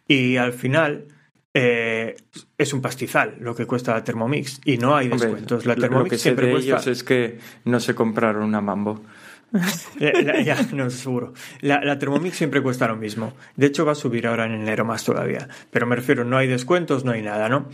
[0.09, 1.07] Y al final
[1.55, 2.17] eh,
[2.57, 5.65] es un pastizal lo que cuesta la Thermomix y no hay descuentos.
[5.65, 6.71] La Thermomix lo que siempre de cuesta...
[6.71, 9.03] ellos es que no se compraron una Mambo.
[10.45, 11.33] ya, no seguro.
[11.61, 13.33] La, la, Thermomix siempre cuesta lo mismo.
[13.57, 15.49] De hecho, va a subir ahora en enero más todavía.
[15.71, 17.69] Pero me refiero, no hay descuentos, no hay nada, ¿no?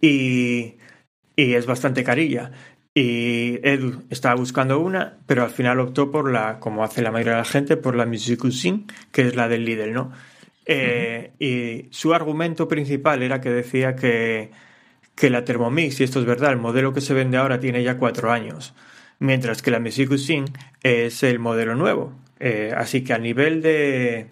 [0.00, 0.76] Y,
[1.36, 2.50] y es bastante carilla.
[2.94, 7.34] Y Edu estaba buscando una, pero al final optó por la, como hace la mayoría
[7.34, 10.12] de la gente, por la Music Cuisine, que es la del Lidl, ¿no?
[10.66, 14.50] Eh, y su argumento principal era que decía que,
[15.14, 17.96] que la Thermomix, y esto es verdad, el modelo que se vende ahora tiene ya
[17.96, 18.74] cuatro años,
[19.20, 20.46] mientras que la Music Cuisine
[20.82, 22.12] es el modelo nuevo.
[22.40, 24.30] Eh, así que a nivel de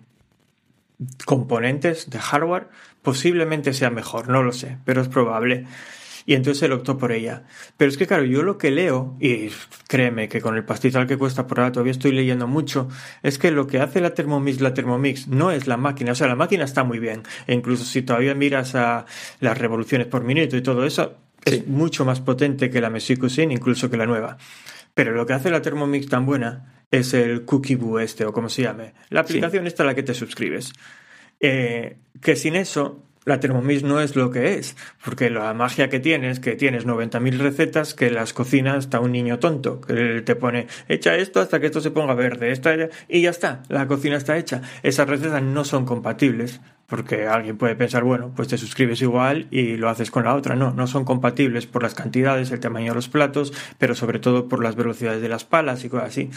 [1.25, 2.69] componentes, de hardware,
[3.03, 5.67] posiblemente sea mejor, no lo sé, pero es probable
[6.29, 7.45] y entonces él optó por ella.
[7.79, 9.49] Pero es que claro, yo lo que leo, y
[9.87, 12.87] créeme que con el pastizal que cuesta por ahora todavía estoy leyendo mucho,
[13.23, 16.27] es que lo que hace la Thermomix, la Thermomix, no es la máquina, o sea,
[16.27, 19.07] la máquina está muy bien, e incluso si todavía miras a
[19.41, 23.15] las revoluciones por minuto y todo eso, es mucho más potente que la Messi
[23.49, 24.37] incluso que la nueva.
[24.99, 28.63] Pero lo que hace la Thermomix tan buena es el Cookieboo este, o como se
[28.63, 28.95] llame.
[29.11, 30.73] La aplicación esta a la que te suscribes.
[31.39, 36.01] Eh, que sin eso la Thermomix no es lo que es, porque la magia que
[36.01, 40.67] tienes, que tienes 90.000 recetas que las cocinas hasta un niño tonto, que te pone,
[40.89, 42.75] echa esto hasta que esto se ponga verde, esta,
[43.09, 44.63] y ya está, la cocina está hecha.
[44.83, 49.77] Esas recetas no son compatibles, porque alguien puede pensar, bueno, pues te suscribes igual y
[49.77, 50.57] lo haces con la otra.
[50.57, 54.49] No, no son compatibles por las cantidades, el tamaño de los platos, pero sobre todo
[54.49, 56.31] por las velocidades de las palas y cosas así.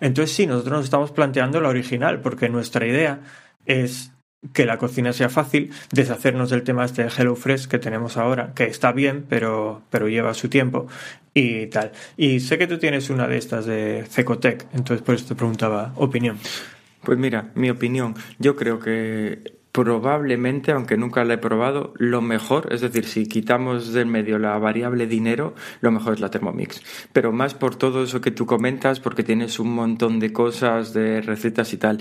[0.00, 3.20] Entonces sí, nosotros nos estamos planteando la original, porque nuestra idea
[3.64, 4.12] es
[4.52, 8.64] que la cocina sea fácil, deshacernos del tema este de HelloFresh que tenemos ahora, que
[8.64, 10.88] está bien, pero, pero lleva su tiempo
[11.32, 11.92] y tal.
[12.18, 15.94] Y sé que tú tienes una de estas de Cecotec, entonces por eso te preguntaba
[15.96, 16.38] opinión.
[17.02, 22.72] Pues mira, mi opinión, yo creo que probablemente, aunque nunca la he probado, lo mejor,
[22.72, 26.80] es decir, si quitamos del medio la variable dinero, lo mejor es la Thermomix.
[27.12, 31.20] Pero más por todo eso que tú comentas, porque tienes un montón de cosas, de
[31.20, 31.98] recetas y tal.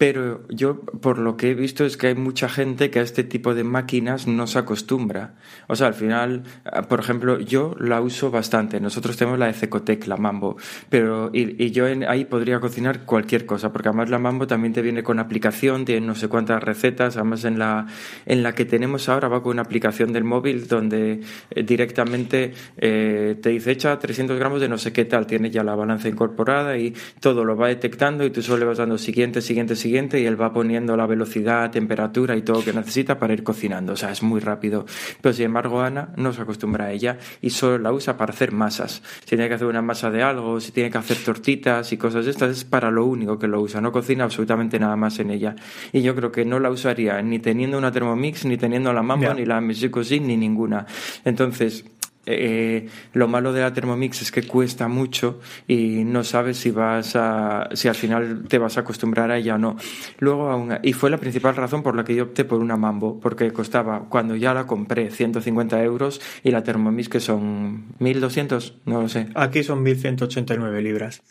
[0.00, 3.22] Pero yo, por lo que he visto, es que hay mucha gente que a este
[3.22, 5.34] tipo de máquinas no se acostumbra.
[5.66, 8.80] O sea, al final, ah, por ejemplo, yo la uso bastante.
[8.80, 10.56] Nosotros tenemos la de Cecotec, la Mambo.
[10.88, 14.80] Pero, y, y yo ahí podría cocinar cualquier cosa, porque además la Mambo también te
[14.80, 17.18] viene con aplicación, tiene no sé cuántas recetas.
[17.18, 17.86] Además, en la,
[18.24, 23.36] en la que tenemos ahora va con una aplicación del móvil donde eh, directamente eh,
[23.42, 25.26] te dice echa 300 gramos de no sé qué tal.
[25.26, 28.78] Tiene ya la balanza incorporada y todo lo va detectando y tú solo le vas
[28.78, 32.72] dando siguiente, siguiente, siguiente y él va poniendo la velocidad, temperatura y todo lo que
[32.72, 33.92] necesita para ir cocinando.
[33.92, 34.86] O sea, es muy rápido.
[35.20, 38.52] Pero sin embargo, Ana no se acostumbra a ella y solo la usa para hacer
[38.52, 39.02] masas.
[39.20, 42.24] Si tiene que hacer una masa de algo, si tiene que hacer tortitas y cosas
[42.24, 43.80] de estas, es para lo único que lo usa.
[43.80, 45.56] No cocina absolutamente nada más en ella.
[45.92, 49.34] Y yo creo que no la usaría ni teniendo una Thermomix, ni teniendo la Mambo,
[49.34, 50.86] ni la Music ni ninguna.
[51.24, 51.84] Entonces,
[52.26, 57.16] eh, lo malo de la Thermomix es que cuesta mucho y no sabes si vas
[57.16, 59.76] a, si al final te vas a acostumbrar a ella o no.
[60.18, 63.52] Luego, y fue la principal razón por la que yo opté por una Mambo, porque
[63.52, 69.08] costaba, cuando ya la compré, 150 euros y la Thermomix que son 1200, no lo
[69.08, 69.28] sé.
[69.34, 71.22] Aquí son 1189 libras.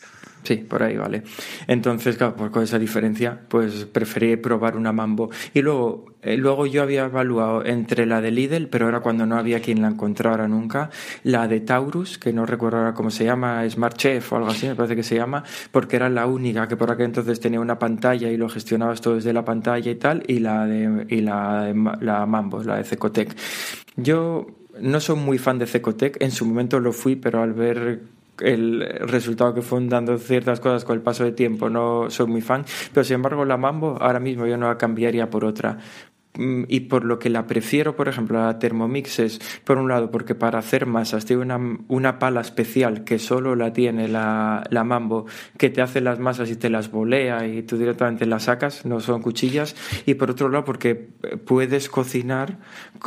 [0.42, 1.22] Sí, por ahí vale.
[1.66, 5.30] Entonces, claro, pues con esa diferencia, pues preferí probar una Mambo.
[5.52, 9.36] Y luego, eh, luego yo había evaluado entre la de Lidl, pero era cuando no
[9.36, 10.88] había quien la encontrara nunca,
[11.24, 14.66] la de Taurus, que no recuerdo ahora cómo se llama, Smart Chef o algo así,
[14.66, 17.78] me parece que se llama, porque era la única que por aquel entonces tenía una
[17.78, 21.72] pantalla y lo gestionabas todo desde la pantalla y tal, y la de, y la,
[22.00, 23.36] la Mambo, la de Cecotec.
[23.96, 24.46] Yo
[24.80, 28.00] no soy muy fan de Cecotec, en su momento lo fui, pero al ver
[28.40, 32.40] el resultado que fue dando ciertas cosas con el paso de tiempo no soy muy
[32.40, 35.78] fan, pero sin embargo la Mambo ahora mismo yo no la cambiaría por otra
[36.34, 40.10] mm, y por lo que la prefiero, por ejemplo, la Thermomix es, por un lado,
[40.10, 44.84] porque para hacer masas tiene una, una pala especial que solo la tiene la, la
[44.84, 45.26] Mambo,
[45.58, 49.00] que te hace las masas y te las volea y tú directamente las sacas, no
[49.00, 49.76] son cuchillas,
[50.06, 52.58] y por otro lado, porque puedes cocinar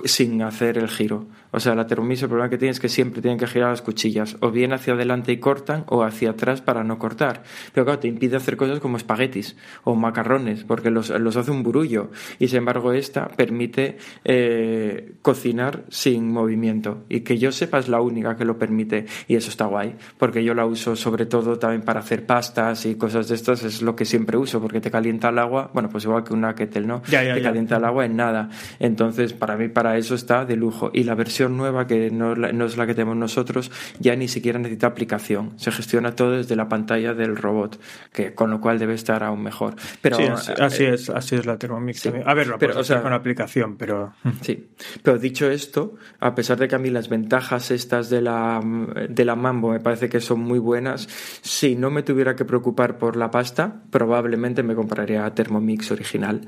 [0.06, 1.28] sin hacer el giro.
[1.54, 3.84] O sea, la Thermomix el problema que tiene es que siempre tienen que girar las
[3.84, 7.44] cuchillas, o bien hacia adelante y cortan, o hacia atrás para no cortar.
[7.74, 11.62] Pero claro, te impide hacer cosas como espaguetis o macarrones, porque los, los hace un
[11.62, 12.10] burullo.
[12.40, 17.04] Y sin embargo, esta permite eh, cocinar sin movimiento.
[17.08, 19.06] Y que yo sepa es la única que lo permite.
[19.28, 22.96] Y eso está guay, porque yo la uso sobre todo también para hacer pastas y
[22.96, 26.04] cosas de estas, es lo que siempre uso, porque te calienta el agua, bueno, pues
[26.06, 27.04] igual que una kettle, ¿no?
[27.10, 27.48] Ya, ya, te ya.
[27.50, 28.50] calienta el agua en nada.
[28.80, 30.90] Entonces, para mí, para eso está de lujo.
[30.92, 34.16] Y la versión nueva, que no, es la- no es la que tenemos nosotros, ya
[34.16, 35.54] ni siquiera necesita aplicación.
[35.58, 37.80] Se gestiona todo desde la pantalla del robot,
[38.12, 39.76] que con lo cual debe estar aún mejor.
[40.02, 42.10] Pero, sí, así, eh, así es, así es la Thermomix sí.
[42.10, 42.28] también.
[42.30, 44.14] A ver, lo Pero, o sea- con aplicación, pero...
[44.42, 44.70] Sí,
[45.04, 48.62] pero dicho esto, a pesar de que a mí las ventajas estas de la,
[49.10, 51.08] de la Mambo me parece que son muy buenas,
[51.42, 56.42] si no me tuviera que preocupar por la pasta, probablemente me compraría Thermomix original.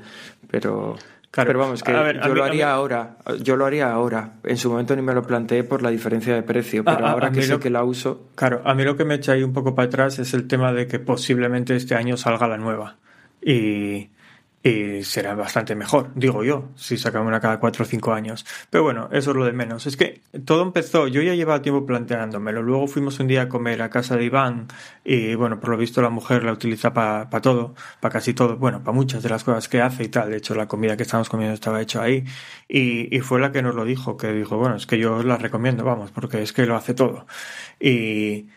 [0.50, 0.96] Pero,
[1.36, 1.48] Claro.
[1.48, 3.16] pero vamos, que ver, yo mí- lo haría ahora.
[3.42, 4.32] Yo lo haría ahora.
[4.42, 7.12] En su momento ni me lo planteé por la diferencia de precio, pero A- a-
[7.12, 9.32] ahora a que sé lo- que la uso, Claro, a mí lo que me echa
[9.32, 12.56] ahí un poco para atrás es el tema de que posiblemente este año salga la
[12.58, 12.96] nueva.
[13.42, 14.08] Y,
[14.66, 18.44] y será bastante mejor, digo yo, si sacamos una cada cuatro o cinco años.
[18.68, 19.86] Pero bueno, eso es lo de menos.
[19.86, 22.62] Es que todo empezó, yo ya llevaba tiempo planteándomelo.
[22.62, 24.66] Luego fuimos un día a comer a casa de Iván
[25.04, 28.82] y bueno, por lo visto la mujer la utiliza para todo, para casi todo, bueno,
[28.82, 30.30] para muchas de las cosas que hace y tal.
[30.30, 32.24] De hecho, la comida que estábamos comiendo estaba hecho ahí
[32.68, 35.36] y, y fue la que nos lo dijo, que dijo, bueno, es que yo la
[35.36, 37.26] recomiendo, vamos, porque es que lo hace todo.
[37.80, 38.48] Y,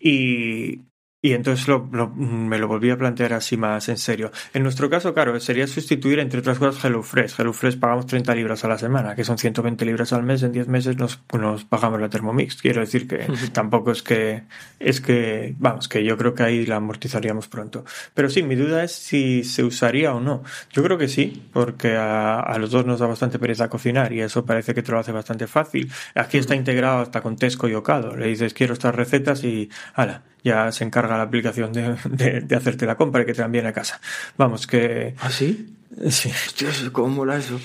[0.00, 0.82] y,
[1.24, 4.30] y entonces lo- lo- me lo volví a plantear así más en serio.
[4.52, 7.40] En nuestro caso, claro, sería sustituir, entre otras cosas, HelloFresh.
[7.40, 10.42] HelloFresh pagamos 30 libras a la semana, que son 120 libras al mes.
[10.42, 12.60] En 10 meses nos, nos pagamos la Thermomix.
[12.60, 14.42] Quiero decir que tampoco es que,
[14.78, 17.86] es que, vamos, que yo creo que ahí la amortizaríamos pronto.
[18.12, 20.42] Pero sí, mi duda es si se usaría o no.
[20.72, 24.20] Yo creo que sí, porque a, a los dos nos da bastante pereza cocinar y
[24.20, 25.90] eso parece que te lo hace bastante fácil.
[26.14, 28.14] Aquí está integrado hasta con Tesco y Ocado.
[28.14, 32.56] Le dices, quiero estas recetas y, ala, ya se encarga la aplicación de, de, de
[32.56, 34.00] hacerte la compra y que te la envíen a casa.
[34.38, 35.14] Vamos, que...
[35.20, 35.74] ¿Ah, sí?
[36.10, 36.30] Sí.
[36.58, 37.58] Dios, ¿cómo mola eso?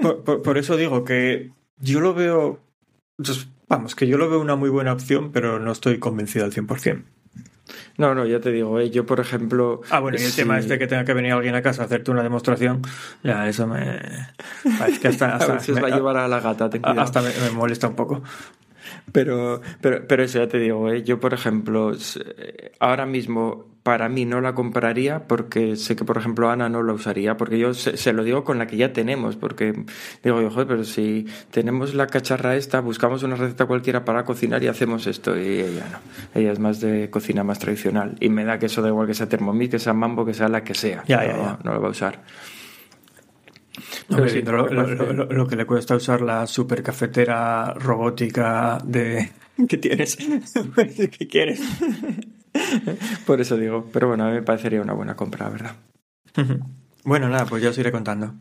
[0.00, 2.60] Por, por- por eso digo que yo lo veo...
[3.16, 6.52] pues, Vamos, que yo lo veo una muy buena opción, pero no estoy convencido al
[6.52, 7.02] 100%.
[7.98, 9.80] No, no, ya te digo, eh, yo por ejemplo...
[9.90, 11.86] Ah, bueno, y el sí- tema este que tenga que venir alguien a casa a
[11.86, 12.82] hacerte una demostración,
[13.24, 14.00] ya, eso me...
[14.86, 17.00] Es que hasta, A hasta, veces me- va a llevar a la gata, ten cuidado.
[17.00, 18.22] hasta me, me molesta un poco.
[19.12, 21.02] Pero, pero, pero eso ya te digo, ¿eh?
[21.02, 26.18] yo por ejemplo, eh, ahora mismo para mí no la compraría porque sé que por
[26.18, 28.92] ejemplo Ana no la usaría, porque yo se, se lo digo con la que ya
[28.92, 29.84] tenemos, porque
[30.24, 34.60] digo yo, joder, pero si tenemos la cacharra esta, buscamos una receta cualquiera para cocinar
[34.64, 35.98] y hacemos esto, y ella no,
[36.40, 39.14] ella es más de cocina más tradicional, y me da que eso da igual que
[39.14, 41.58] sea Thermomix, que sea Mambo, que sea la que sea, Ya, no, ya, ya.
[41.62, 42.22] no lo va a usar.
[44.08, 46.82] No, Pero sí, lo, me lo- parece- lo- lo que le cuesta usar la super
[46.82, 49.30] cafetera robótica de
[49.68, 50.16] que tienes.
[51.18, 51.60] ¿Qué quieres?
[53.26, 55.76] Por eso digo, pero bueno, a mí me parecería una buena compra, la verdad.
[57.04, 58.34] Bueno, nada, pues ya os iré contando.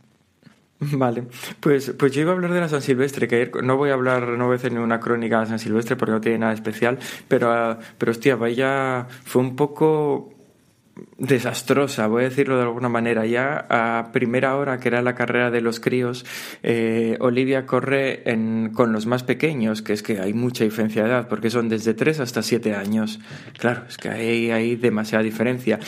[0.80, 1.28] Vale,
[1.60, 4.28] pues, pues yo iba a hablar de la San Silvestre, que no voy a hablar,
[4.28, 7.52] no voy a hacer ninguna crónica de San Silvestre porque no tiene nada especial, pero,
[7.54, 10.34] ah, pero hostia, vaya, fue un poco
[11.18, 13.26] desastrosa, voy a decirlo de alguna manera.
[13.26, 16.26] Ya a primera hora, que era la carrera de los críos,
[16.64, 18.24] eh, Olivia corre
[18.74, 21.94] con los más pequeños, que es que hay mucha diferencia de edad, porque son desde
[21.94, 23.20] 3 hasta 7 años.
[23.58, 25.80] Claro, es que hay, hay demasiada diferencia.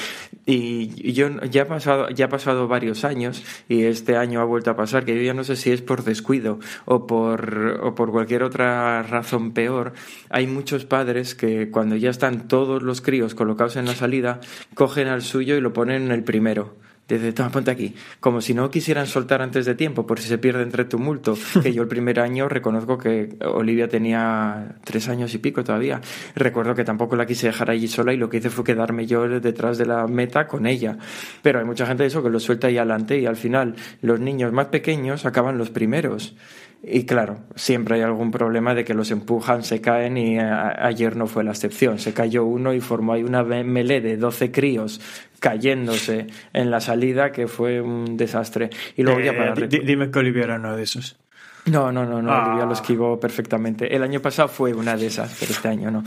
[0.46, 4.46] Y, y yo ya ha, pasado, ya ha pasado varios años, y este año ha
[4.46, 7.96] vuelto a pasar, que yo ya no sé si es por descuido o por, o
[7.96, 9.94] por cualquier otra razón peor.
[10.30, 14.40] Hay muchos padres que cuando ya están todos los críos colocados en la salida,
[14.74, 16.76] cogen al suyo y lo ponen en el primero.
[17.08, 17.96] Dice, toma, ponte aquí.
[18.20, 21.38] Como si no quisieran soltar antes de tiempo, por si se pierde entre tumulto.
[21.64, 26.02] Que yo el primer año reconozco que Olivia tenía tres años y pico todavía.
[26.36, 29.28] Recuerdo que tampoco la quise dejar allí sola y lo que hice fue quedarme yo
[29.28, 30.98] detrás de la meta con ella.
[31.42, 34.20] Pero hay mucha gente de eso que lo suelta ahí adelante y al final los
[34.20, 36.36] niños más pequeños acaban los primeros.
[36.84, 41.16] Y claro, siempre hay algún problema de que los empujan, se caen y a- ayer
[41.18, 42.00] no fue la excepción.
[42.00, 45.02] Se cayó uno y formó ahí una me- melee de 12 críos
[45.40, 48.70] cayéndose en la salida que fue un desastre.
[48.96, 49.54] Y luego ya Eh, para...
[49.56, 51.18] di- di- dime que Olivia era uno de esos.
[51.72, 52.74] No, no, no, no, Olivia lo Ah.
[52.74, 53.96] esquivó perfectamente.
[53.96, 56.04] El año pasado fue una de esas, pero este año no.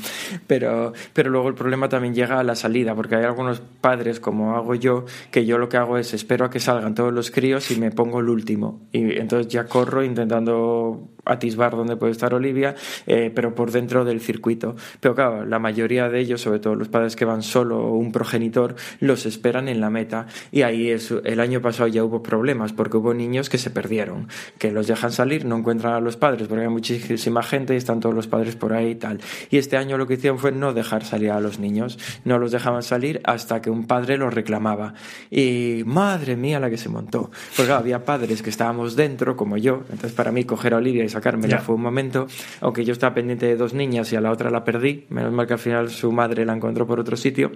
[0.46, 4.56] Pero, pero luego el problema también llega a la salida, porque hay algunos padres, como
[4.56, 7.70] hago yo, que yo lo que hago es espero a que salgan todos los críos
[7.70, 8.80] y me pongo el último.
[8.92, 12.74] Y entonces ya corro intentando atisbar dónde puede estar Olivia,
[13.06, 14.76] eh, pero por dentro del circuito.
[15.00, 18.12] Pero claro, la mayoría de ellos, sobre todo los padres que van solo o un
[18.12, 20.26] progenitor, los esperan en la meta.
[20.52, 24.28] Y ahí es, el año pasado ya hubo problemas, porque hubo niños que se perdieron,
[24.58, 28.00] que los dejan salir, no encuentran a los padres, porque hay muchísima gente y están
[28.00, 29.20] todos los padres por ahí y tal.
[29.50, 32.50] Y este año lo que hicieron fue no dejar salir a los niños, no los
[32.50, 34.94] dejaban salir hasta que un padre los reclamaba.
[35.30, 37.30] Y madre mía la que se montó.
[37.56, 41.04] Porque claro, había padres que estábamos dentro, como yo, entonces para mí coger a Olivia
[41.04, 41.62] y sacármela Ya.
[41.62, 42.26] fue un momento,
[42.60, 45.46] aunque yo estaba pendiente de dos niñas y a la otra la perdí, menos mal
[45.46, 47.52] que al final su madre la encontró por otro sitio.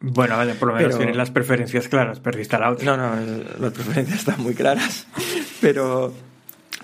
[0.00, 2.84] Bueno, vaya, por lo menos Pero- tienes las preferencias claras, perdiste a la otra.
[2.84, 3.16] No, no,
[3.60, 5.06] las preferencias están muy claras.
[5.60, 6.12] Pero,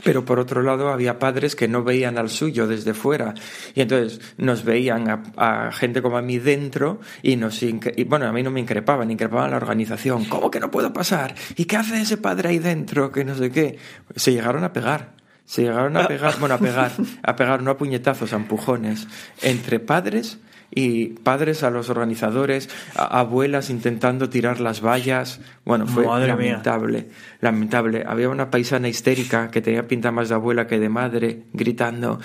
[0.03, 3.35] pero por otro lado había padres que no veían al suyo desde fuera.
[3.75, 7.63] Y entonces nos veían a, a gente como a mí dentro y nos...
[7.63, 7.79] y,
[8.09, 10.25] bueno, a mí no me increpaban, increpaban a la organización.
[10.25, 11.35] ¿Cómo que no puedo pasar?
[11.57, 13.13] ¿Y qué hace ese padre ahí dentro?
[13.13, 13.79] Que no sé qué.
[14.17, 15.13] Se llegaron a pegar.
[15.53, 16.93] Se llegaron a pegar, bueno, a pegar,
[17.23, 19.07] a pegar, no a puñetazos, a empujones,
[19.43, 20.39] entre padres
[20.75, 25.41] y padres a los organizadores, a- abuelas intentando tirar las vallas.
[25.67, 26.45] Bueno, fue Madre mía.
[26.53, 27.11] lamentable,
[27.43, 28.05] lamentable.
[28.09, 32.19] Había una paisana histérica que tenía pinta más de abuela que de madre, gritando,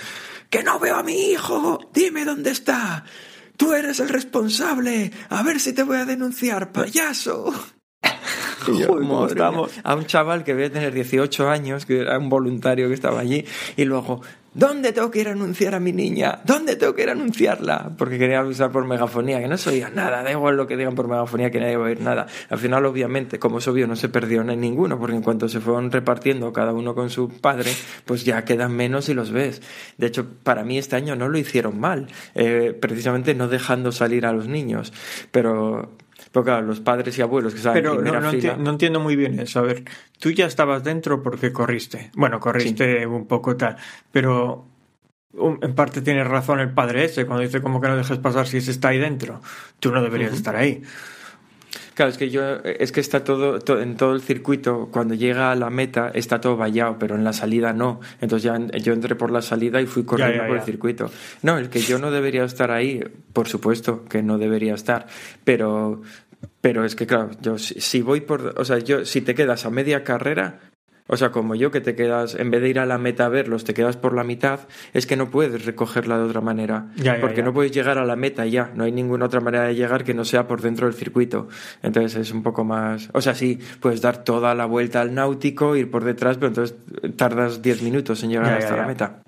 [0.48, 1.90] ¡Que no veo a mi hijo!
[1.92, 3.04] ¡Dime dónde está!
[3.58, 5.12] ¡Tú eres el responsable!
[5.28, 7.52] ¡A ver si te voy a denunciar, payaso!
[9.82, 13.44] A un chaval que debía tener 18 años, que era un voluntario que estaba allí,
[13.76, 14.20] y luego,
[14.54, 16.40] ¿dónde tengo que ir a anunciar a mi niña?
[16.44, 17.92] ¿Dónde tengo que ir a anunciarla?
[17.96, 20.94] Porque quería avisar por megafonía, que no se oía nada, da igual lo que digan
[20.94, 22.26] por megafonía, que nadie va a oír nada.
[22.50, 25.60] Al final, obviamente, como es obvio, no se perdió en ninguno, porque en cuanto se
[25.60, 27.70] fueron repartiendo cada uno con su padre,
[28.04, 29.62] pues ya quedan menos y los ves.
[29.96, 34.26] De hecho, para mí este año no lo hicieron mal, eh, precisamente no dejando salir
[34.26, 34.92] a los niños,
[35.30, 35.90] pero...
[36.32, 38.56] Pero claro, los padres y abuelos que estaban en Pero no, primera no fila...
[38.56, 39.60] enti- no entiendo muy bien eso.
[39.60, 39.84] A ver,
[40.18, 42.10] tú ya estabas dentro porque corriste.
[42.14, 43.76] Bueno, corriste un poco tal.
[44.12, 44.66] Pero
[45.32, 48.58] en parte tiene razón el padre ese cuando dice como que no dejes pasar si
[48.58, 49.40] ese está ahí dentro.
[49.80, 50.82] Tú no deberías estar ahí.
[51.98, 55.50] Claro, es que yo, es que está todo, to- en todo el circuito, cuando llega
[55.50, 57.98] a la meta está todo vallado, pero en la salida no.
[58.20, 60.60] Entonces ya yo entré por la salida y fui corriendo ya, por ya.
[60.60, 61.10] el circuito.
[61.42, 65.08] No, el que yo no debería estar ahí, por supuesto que no debería estar,
[65.42, 66.02] pero,
[66.60, 69.66] pero es que claro, yo si, si voy por, o sea, yo si te quedas
[69.66, 70.60] a media carrera,
[71.08, 73.28] o sea, como yo que te quedas, en vez de ir a la meta a
[73.30, 74.60] verlos, te quedas por la mitad,
[74.92, 76.88] es que no puedes recogerla de otra manera.
[76.96, 77.44] Ya, ya, porque ya.
[77.44, 78.70] no puedes llegar a la meta ya.
[78.74, 81.48] No hay ninguna otra manera de llegar que no sea por dentro del circuito.
[81.82, 83.08] Entonces es un poco más.
[83.14, 86.76] O sea, sí, puedes dar toda la vuelta al náutico, ir por detrás, pero entonces
[87.16, 89.22] tardas 10 minutos en llegar hasta la meta.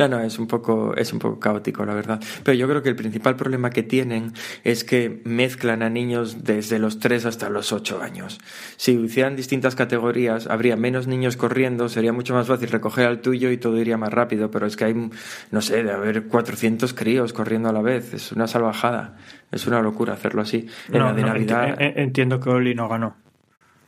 [0.00, 2.20] No, no, es un poco, es un poco caótico, la verdad.
[2.42, 4.32] Pero yo creo que el principal problema que tienen
[4.64, 8.38] es que mezclan a niños desde los 3 hasta los 8 años.
[8.78, 13.50] Si hicieran distintas categorías, habría menos niños corriendo, sería mucho más fácil recoger al tuyo
[13.50, 14.50] y todo iría más rápido.
[14.50, 15.10] Pero es que hay,
[15.50, 18.14] no sé, de haber 400 críos corriendo a la vez.
[18.14, 19.18] Es una salvajada.
[19.52, 20.66] Es una locura hacerlo así.
[20.88, 21.76] En No, la de no, Navidad.
[21.76, 23.16] enti- en- entiendo que Oli no ganó.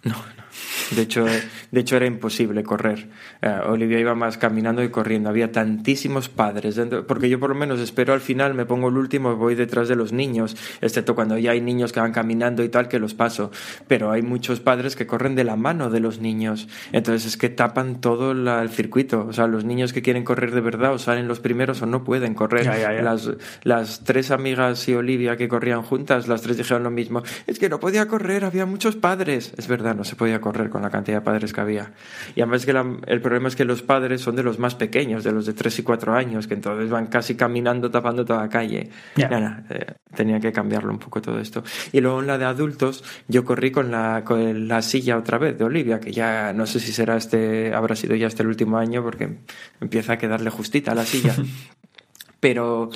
[0.05, 0.43] No, no.
[0.91, 3.09] De hecho, de hecho era imposible correr.
[3.41, 5.29] Eh, Olivia iba más caminando y corriendo.
[5.31, 8.97] Había tantísimos padres dentro, porque yo por lo menos espero al final, me pongo el
[8.97, 12.69] último voy detrás de los niños, excepto cuando ya hay niños que van caminando y
[12.69, 13.51] tal que los paso.
[13.89, 16.69] Pero hay muchos padres que corren de la mano de los niños.
[16.93, 19.27] Entonces es que tapan todo la- el circuito.
[19.29, 22.05] O sea, los niños que quieren correr de verdad o salen los primeros o no
[22.05, 22.65] pueden correr.
[22.65, 23.03] Ya, ya, ya.
[23.03, 23.31] Las,
[23.65, 27.23] las tres amigas y Olivia que corrían juntas, las tres dijeron lo mismo.
[27.47, 29.53] Es que no podía correr, había muchos padres.
[29.57, 31.93] Es verdad, no se podía correr con la cantidad de padres que había.
[32.35, 35.23] Y además que la- el problema es que los padres son de los más pequeños,
[35.23, 38.49] de los de 3 y 4 años, que entonces van casi caminando tapando toda la
[38.49, 38.91] calle.
[39.29, 41.63] Nada, eh, tenía que cambiarlo un poco todo esto.
[41.93, 45.57] Y luego en la de adultos, yo corrí con la, con la silla otra vez
[45.59, 48.79] de Olivia, que ya no sé si será este, habrá sido ya este el último
[48.79, 49.39] año, porque
[49.81, 51.35] empieza a quedarle justita la silla.
[52.41, 52.91] Pero,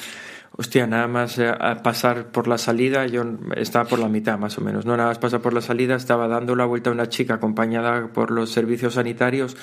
[0.57, 3.25] hostia, nada más eh, a pasar por la salida, yo
[3.57, 6.29] estaba por la mitad más o menos, no nada más pasar por la salida, estaba
[6.29, 9.57] dando la vuelta a una chica acompañada por los servicios sanitarios.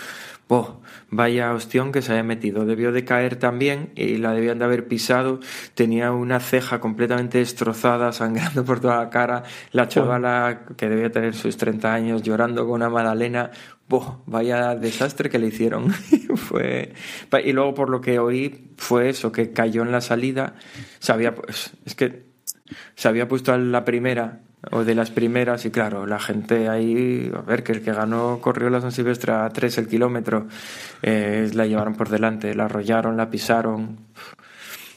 [0.49, 0.81] ¡Boh!
[1.09, 2.65] Vaya hostión que se había metido.
[2.65, 5.39] Debió de caer también y la debían de haber pisado.
[5.73, 9.43] Tenía una ceja completamente destrozada, sangrando por toda la cara.
[9.71, 13.51] La chavala, que debía tener sus 30 años, llorando con una magdalena.
[14.25, 15.91] Vaya desastre que le hicieron.
[16.35, 16.93] fue...
[17.43, 20.55] Y luego, por lo que oí, fue eso, que cayó en la salida.
[20.99, 22.23] Se había, pues, es que
[22.95, 27.31] se había puesto a la primera o de las primeras y claro, la gente ahí,
[27.35, 30.47] a ver, que el que ganó corrió la San Silvestre a 3 el kilómetro,
[31.01, 33.97] eh, la llevaron por delante, la arrollaron, la pisaron.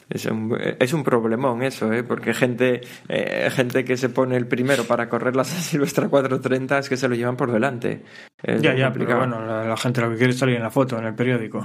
[0.09, 2.01] Es un, es un problemón eso, ¿eh?
[2.03, 6.79] porque gente, eh, gente que se pone el primero para correr la San Silvestre 4.30
[6.79, 8.03] es que se lo llevan por delante.
[8.41, 10.69] Es ya, ya, pero bueno, la, la gente lo que quiere es salir en la
[10.69, 11.61] foto, en el periódico.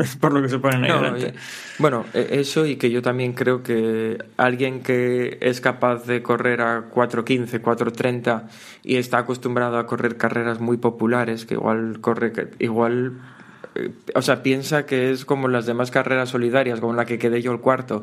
[0.00, 1.28] es por lo que se ponen ahí No, delante.
[1.28, 6.22] y- bueno, e- eso y que yo también creo que alguien que es capaz de
[6.22, 8.44] correr a 4.15, 4.30
[8.82, 13.37] y está acostumbrado a correr carreras muy populares, que igual corre, que- igual, eh,
[14.14, 17.52] o sea, piensa que es como las demás carreras solidarias, como la que quedé yo
[17.52, 18.02] el cuarto,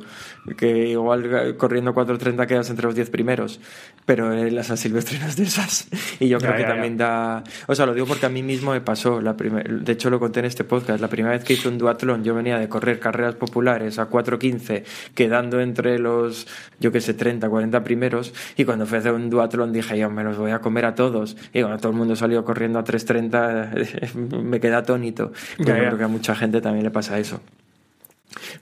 [0.58, 3.60] que igual eh, corriendo 4.30 quedas entre los 10 primeros,
[4.06, 5.88] pero en las San Silvestre no es de esas.
[6.20, 6.74] Y yo Ya, creo que ya, ya.
[6.74, 7.44] también da...
[7.68, 9.22] O sea, lo digo porque a mí mismo me pasó.
[9.22, 11.02] La primer- De hecho, lo conté en este podcast.
[11.02, 14.84] La primera vez que hice un duatlón, yo venía de correr carreras populares a 4.15,
[15.14, 16.48] quedando entre los,
[16.80, 18.34] yo que sé, 30, 40 primeros.
[18.58, 20.96] Y cuando fui a hacer un duatlón dije, yo me los voy a comer a
[20.96, 21.36] todos.
[21.54, 24.14] Y cuando todo el mundo salió corriendo a 3.30,
[24.44, 25.32] me quedé atónito.
[25.58, 25.86] Yo Ya, ya.
[25.88, 27.42] creo que a mucha gente también le pasa eso.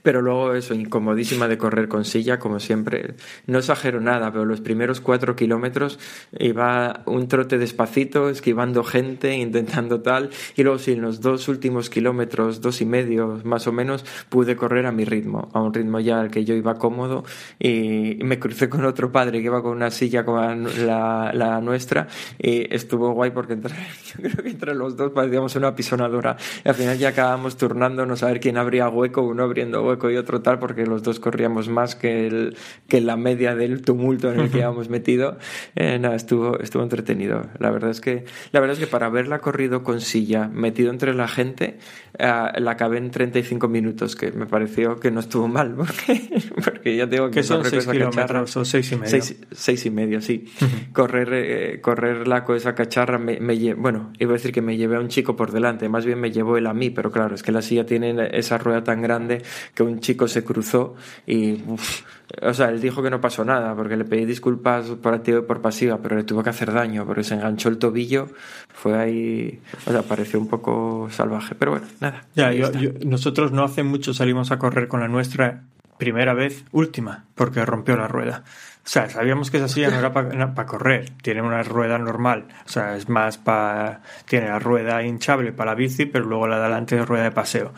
[0.02, 3.14] Pero luego eso, incomodísima de correr con silla, como siempre.
[3.46, 5.98] No exagero nada, pero los primeros cuatro kilómetros
[6.38, 10.30] iba un trote despacito, esquivando gente, intentando tal.
[10.56, 14.56] Y luego sí, en los dos últimos kilómetros, dos y medio más o menos, pude
[14.56, 17.24] correr a mi ritmo, a un ritmo ya al que yo iba cómodo.
[17.58, 22.08] Y me crucé con otro padre que iba con una silla como la, nuestra.
[22.38, 23.74] Y estuvo guay porque entre,
[24.06, 26.36] yo creo que entre los dos parecíamos una pisonadora.
[26.64, 30.16] Y al final ya acabamos turnándonos a ver quién abría hueco, uno abriendo hueco y
[30.16, 32.56] otro tal, porque los dos corríamos más que, el,
[32.88, 35.38] que la media del tumulto en el que habíamos metido.
[35.76, 37.46] Eh, nada, estuvo, estuvo entretenido.
[37.58, 41.14] La verdad es que, la verdad es que para haberla corrido con silla, metido entre
[41.14, 41.78] la gente,
[42.18, 42.26] eh,
[42.58, 46.20] la acabé en 35 minutos, que me pareció que no estuvo mal, porque,
[46.64, 48.10] porque ya tengo que son correr con 6 esa cacharra.
[48.10, 49.10] kilómetros o 6 y medio.
[49.10, 50.44] Seis, seis y medio, sí.
[50.92, 54.76] correr, eh, correrla con esa cacharra, me, me lle- bueno, iba a decir que me
[54.76, 57.34] llevé a un chico por delante, más bien me llevó él a mí, pero claro,
[57.34, 59.42] es que la silla tiene esa rueda tan grande
[59.74, 60.94] que un chico se cruzó
[61.26, 62.02] y, uf,
[62.42, 65.42] o sea, él dijo que no pasó nada, porque le pedí disculpas por activa y
[65.42, 68.28] por pasiva, pero le tuvo que hacer daño, porque se enganchó el tobillo,
[68.72, 72.24] fue ahí, o sea, pareció un poco salvaje, pero bueno, nada.
[72.34, 75.62] Ya, yo- yo- nosotros no hace mucho salimos a correr con la nuestra
[75.98, 78.42] primera vez, última, porque rompió la rueda.
[78.84, 82.68] O sea, sabíamos que esa silla no era para correr, tiene una rueda normal, o
[82.68, 84.02] sea, es más para...
[84.26, 87.30] Tiene la rueda hinchable para la bici, pero luego la de adelante es rueda de
[87.30, 87.72] paseo.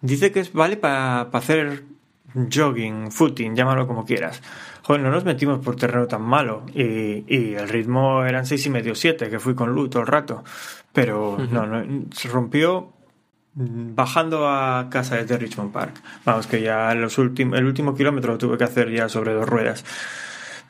[0.00, 1.84] Dice que es vale para hacer
[2.34, 4.42] jogging, footing, llámalo como quieras.
[4.82, 8.70] Joder, no nos metimos por terreno tan malo y, y el ritmo eran seis y
[8.70, 10.44] medio, siete, que fui con Lu todo el rato.
[10.92, 12.92] Pero no, no, se rompió
[13.54, 16.00] bajando a casa desde Richmond Park.
[16.24, 19.84] Vamos, que ya los el último kilómetro lo tuve que hacer ya sobre dos ruedas.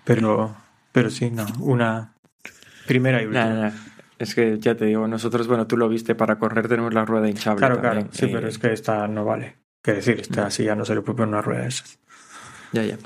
[0.05, 0.57] Pero,
[0.91, 2.15] pero sí, no, una
[2.87, 3.73] primera y última.
[4.19, 7.29] Es que ya te digo, nosotros, bueno, tú lo viste, para correr tenemos la rueda
[7.29, 7.59] hinchable.
[7.61, 9.57] Claro, también, claro, sí, y- pero es que esta no vale.
[9.83, 11.99] Que decir, esta así ya no se le puede poner una rueda de esas.
[12.73, 12.99] Ya, ya.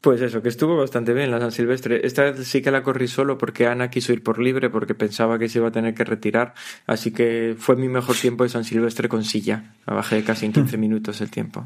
[0.00, 2.06] Pues eso, que estuvo bastante bien la San Silvestre.
[2.06, 5.38] Esta vez sí que la corrí solo porque Ana quiso ir por libre porque pensaba
[5.38, 6.52] que se iba a tener que retirar.
[6.86, 9.74] Así que fue mi mejor tiempo de San Silvestre con silla.
[9.86, 11.64] La bajé casi en 15 minutos el tiempo.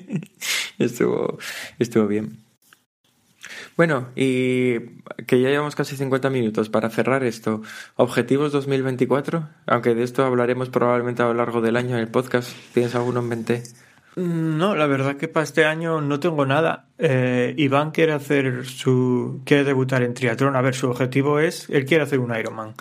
[0.78, 1.38] estuvo,
[1.78, 2.38] estuvo bien.
[3.76, 4.78] Bueno, y
[5.26, 7.62] que ya llevamos casi 50 minutos para cerrar esto.
[7.96, 9.48] ¿Objetivos 2024?
[9.66, 12.50] Aunque de esto hablaremos probablemente a lo largo del año en el podcast.
[12.74, 13.62] ¿Tienes alguno en mente?
[14.16, 16.86] Mm, No, la verdad que para este año no tengo nada.
[16.98, 19.40] Eh, Iván quiere hacer su.
[19.46, 20.54] quiere debutar en triatlón.
[20.56, 21.68] A ver, su objetivo es.
[21.70, 22.74] Él quiere hacer un Ironman.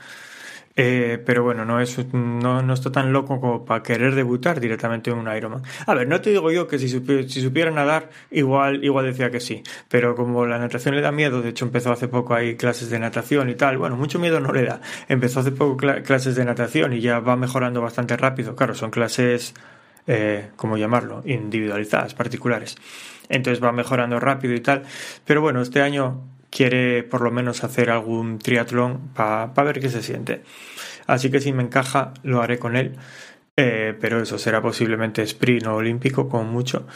[0.76, 5.12] Eh, pero bueno, no, es, no, no está tan loco como para querer debutar directamente
[5.12, 5.62] en un Ironman.
[5.86, 9.30] A ver, no te digo yo que si, supi- si supiera nadar, igual, igual decía
[9.32, 9.64] que sí.
[9.90, 13.00] Pero como la natación le da miedo, de hecho empezó hace poco ahí clases de
[13.00, 13.78] natación y tal.
[13.78, 14.82] Bueno, mucho miedo no le da.
[15.10, 18.56] Empezó hace poco cla- clases de natación y ya va mejorando bastante rápido.
[18.56, 19.54] Claro, son clases
[20.08, 21.22] eh, ¿cómo llamarlo?
[21.26, 22.76] Individualizadas, particulares.
[23.30, 24.84] Entonces va mejorando rápido y tal.
[25.26, 30.04] Pero bueno, este año quiere por lo menos hacer algún triatlón para ver qué se
[30.04, 30.44] siente.
[31.08, 32.98] Así que si me encaja, lo haré con él.
[33.58, 36.88] Eh, pero eso será posiblemente sprint o olímpico, con mucho.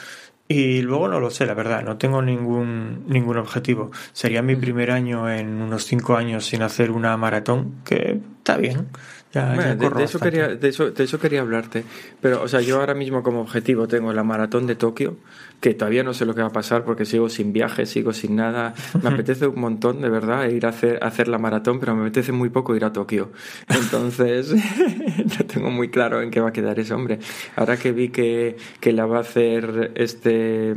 [0.48, 3.92] Y luego no lo sé, la verdad, no tengo ningún, ningún objetivo.
[4.14, 8.88] Sería mi primer año en unos cinco años sin hacer una maratón, que está bien.
[9.34, 11.84] Ya, Bueno, ya de, de eso quería, de, eso, de eso quería hablarte.
[12.22, 15.18] Pero, o sea, yo ahora mismo como objetivo tengo la maratón de Tokio,
[15.60, 18.36] que todavía no sé lo que va a pasar porque sigo sin viaje, sigo sin
[18.36, 18.74] nada.
[19.02, 22.02] Me apetece un montón, de verdad, ir a hacer, a hacer la maratón, pero me
[22.02, 23.32] apetece muy poco ir a Tokio.
[23.70, 24.54] Entonces,
[25.40, 27.20] no tengo muy claro en qué va a quedar ese hombre.
[27.56, 30.76] Ahora que vi que, que la va a hacer este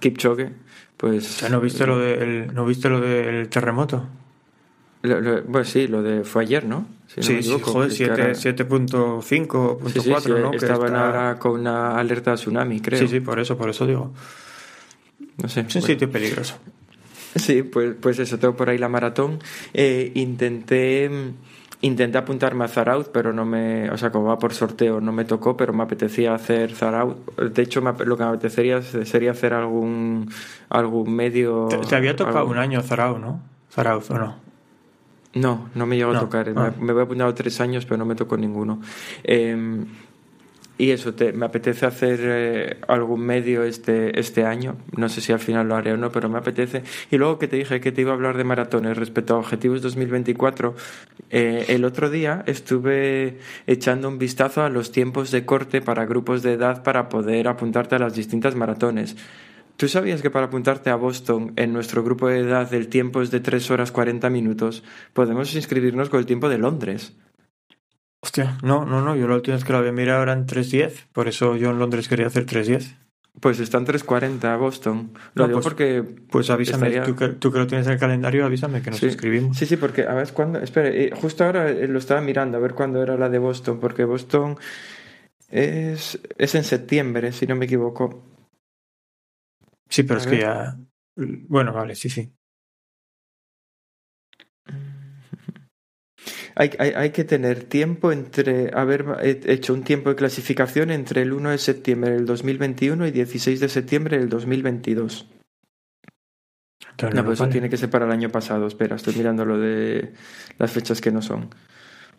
[0.00, 0.50] Kipchoge,
[0.96, 1.44] pues...
[1.50, 4.06] ¿No viste lo del, ¿no viste lo del terremoto?
[5.50, 6.86] pues sí, lo de fue ayer, ¿no?
[7.20, 10.52] Sí, sí, joder, 7.5.4, sí, sí, ¿no?
[10.52, 13.00] Estaban ahora con una alerta tsunami, creo.
[13.00, 14.12] Sí, sí, por eso, por eso digo.
[15.42, 15.64] No sé.
[15.68, 16.56] Es un sitio peligroso.
[17.36, 19.38] Sí, pues, pues eso, tengo por ahí la maratón.
[19.72, 21.10] Eh, intenté
[21.82, 25.24] intenté apuntarme a Zaraut, pero no me, o sea, como va por sorteo, no me
[25.24, 27.36] tocó, pero me apetecía hacer Zaraut.
[27.36, 30.30] De hecho, lo que me apetecería sería hacer algún
[30.68, 31.68] algún medio.
[31.88, 33.40] Te, había tocado un año Zaraut, ¿no?
[33.70, 34.51] Zaraut o no.
[35.34, 36.52] No, no me llegó a tocar.
[36.54, 36.74] Me, ah.
[36.78, 38.80] me, apuntado tres años, pero no me tocó ninguno.
[39.24, 39.84] Eh,
[40.82, 44.76] y eso, te, me apetece hacer eh, algún medio este, este año.
[44.96, 46.82] No sé si al final lo haré o no, pero me apetece.
[47.10, 49.82] Y luego que te dije que te iba a hablar de maratones respecto a Objetivos
[49.82, 50.74] 2024,
[51.30, 56.42] eh, el otro día estuve echando un vistazo a los tiempos de corte para grupos
[56.42, 59.16] de edad para poder apuntarte a las distintas maratones.
[59.76, 63.30] ¿Tú sabías que para apuntarte a Boston en nuestro grupo de edad el tiempo es
[63.30, 64.84] de 3 horas 40 minutos?
[65.12, 67.16] Podemos inscribirnos con el tiempo de Londres.
[68.20, 71.26] Hostia, no, no, no, yo la última vez que lo había mirado eran 3.10, por
[71.26, 72.96] eso yo en Londres quería hacer 3.10.
[73.40, 75.14] Pues están 3.40 Boston.
[75.34, 76.04] Lo digo pues, porque.
[76.30, 79.56] Pues avísame, tú, que, tú, que, lo tienes en el calendario, avísame que nos inscribimos.
[79.56, 80.60] Sí, sí, porque a ver cuándo.
[80.60, 83.80] Espera, eh, justo ahora eh, lo estaba mirando a ver cuándo era la de Boston,
[83.80, 84.58] porque Boston
[85.48, 88.31] es, es en septiembre, si no me equivoco.
[89.92, 90.78] Sí, pero es que ya.
[91.16, 92.32] Bueno, vale, sí, sí.
[96.54, 101.34] hay, hay, hay, que tener tiempo entre haber hecho un tiempo de clasificación entre el
[101.34, 105.28] 1 de septiembre del 2021 y 16 de septiembre del 2022.
[107.14, 108.66] no, pues eso tiene que ser para el año pasado.
[108.66, 110.14] Espera, estoy mirando lo de
[110.56, 111.50] las fechas que no son.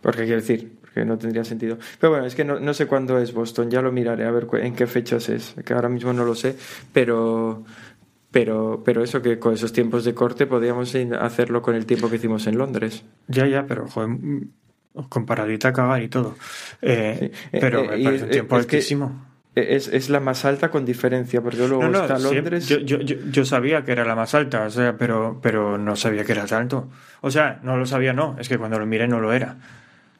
[0.03, 1.77] Porque quiero decir, porque no tendría sentido.
[1.99, 4.47] Pero bueno, es que no, no sé cuándo es Boston, ya lo miraré a ver
[4.61, 6.57] en qué fechas es, que ahora mismo no lo sé,
[6.91, 7.63] pero,
[8.29, 12.17] pero, pero eso que con esos tiempos de corte podríamos hacerlo con el tiempo que
[12.17, 13.05] hicimos en Londres.
[13.29, 14.17] Ya, ya, pero joder,
[15.07, 16.35] comparadita a cagar y todo.
[16.81, 19.25] Eh, pero eh, me parece un tiempo altísimo.
[19.55, 22.67] Es, es, la más alta con diferencia, porque luego está Londres.
[22.67, 26.25] yo, yo, yo, sabía que era la más alta, o sea, pero, pero no sabía
[26.25, 26.89] que era tanto.
[27.21, 29.57] O sea, no lo sabía, no, es que cuando lo miré no lo era.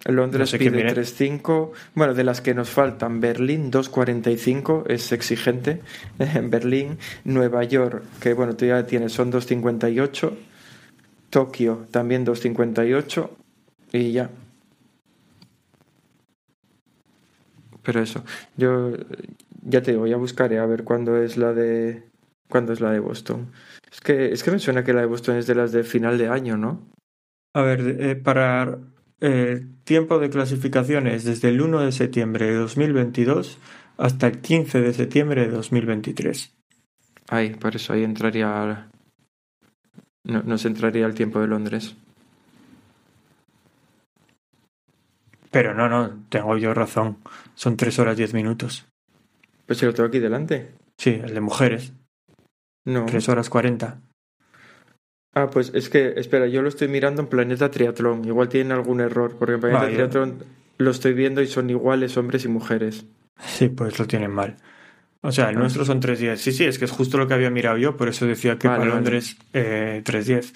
[0.05, 1.71] Londres pide 3.5.
[1.95, 5.81] Bueno, de las que nos faltan, Berlín 2.45 es exigente.
[6.19, 10.31] En Berlín, Nueva York, que bueno, tú ya tienes, son 2.58.
[11.29, 13.29] Tokio también 2.58.
[13.93, 14.29] Y ya.
[17.83, 18.23] Pero eso,
[18.55, 18.91] yo
[19.61, 22.03] ya te digo, ya buscaré a ver cuándo es la de
[22.47, 23.51] cuándo es la de Boston.
[23.91, 26.17] Es que es que me suena que la de Boston es de las de final
[26.17, 26.81] de año, ¿no?
[27.53, 28.79] A ver, eh, para
[29.25, 33.57] eh, tiempo de clasificaciones desde el 1 de septiembre de 2022
[33.97, 36.53] hasta el 15 de septiembre de 2023.
[37.29, 38.89] Ay, por eso ahí entraría.
[40.25, 41.95] No, nos entraría el tiempo de Londres.
[45.51, 47.19] Pero no, no, tengo yo razón.
[47.55, 48.85] Son 3 horas 10 minutos.
[49.65, 50.73] Pues si lo tengo aquí delante.
[50.97, 51.93] Sí, el de mujeres.
[52.85, 53.05] No.
[53.05, 54.01] 3 horas 40.
[55.35, 58.23] Ah, pues es que, espera, yo lo estoy mirando en Planeta Triatlón.
[58.25, 60.43] Igual tienen algún error, porque en Planeta Triatlón
[60.77, 63.05] lo estoy viendo y son iguales hombres y mujeres.
[63.45, 64.57] Sí, pues lo tienen mal.
[65.21, 65.59] O sea, el ah.
[65.59, 66.35] nuestro son 3.10.
[66.35, 68.67] Sí, sí, es que es justo lo que había mirado yo, por eso decía que
[68.67, 70.53] para Londres eh, 3.10.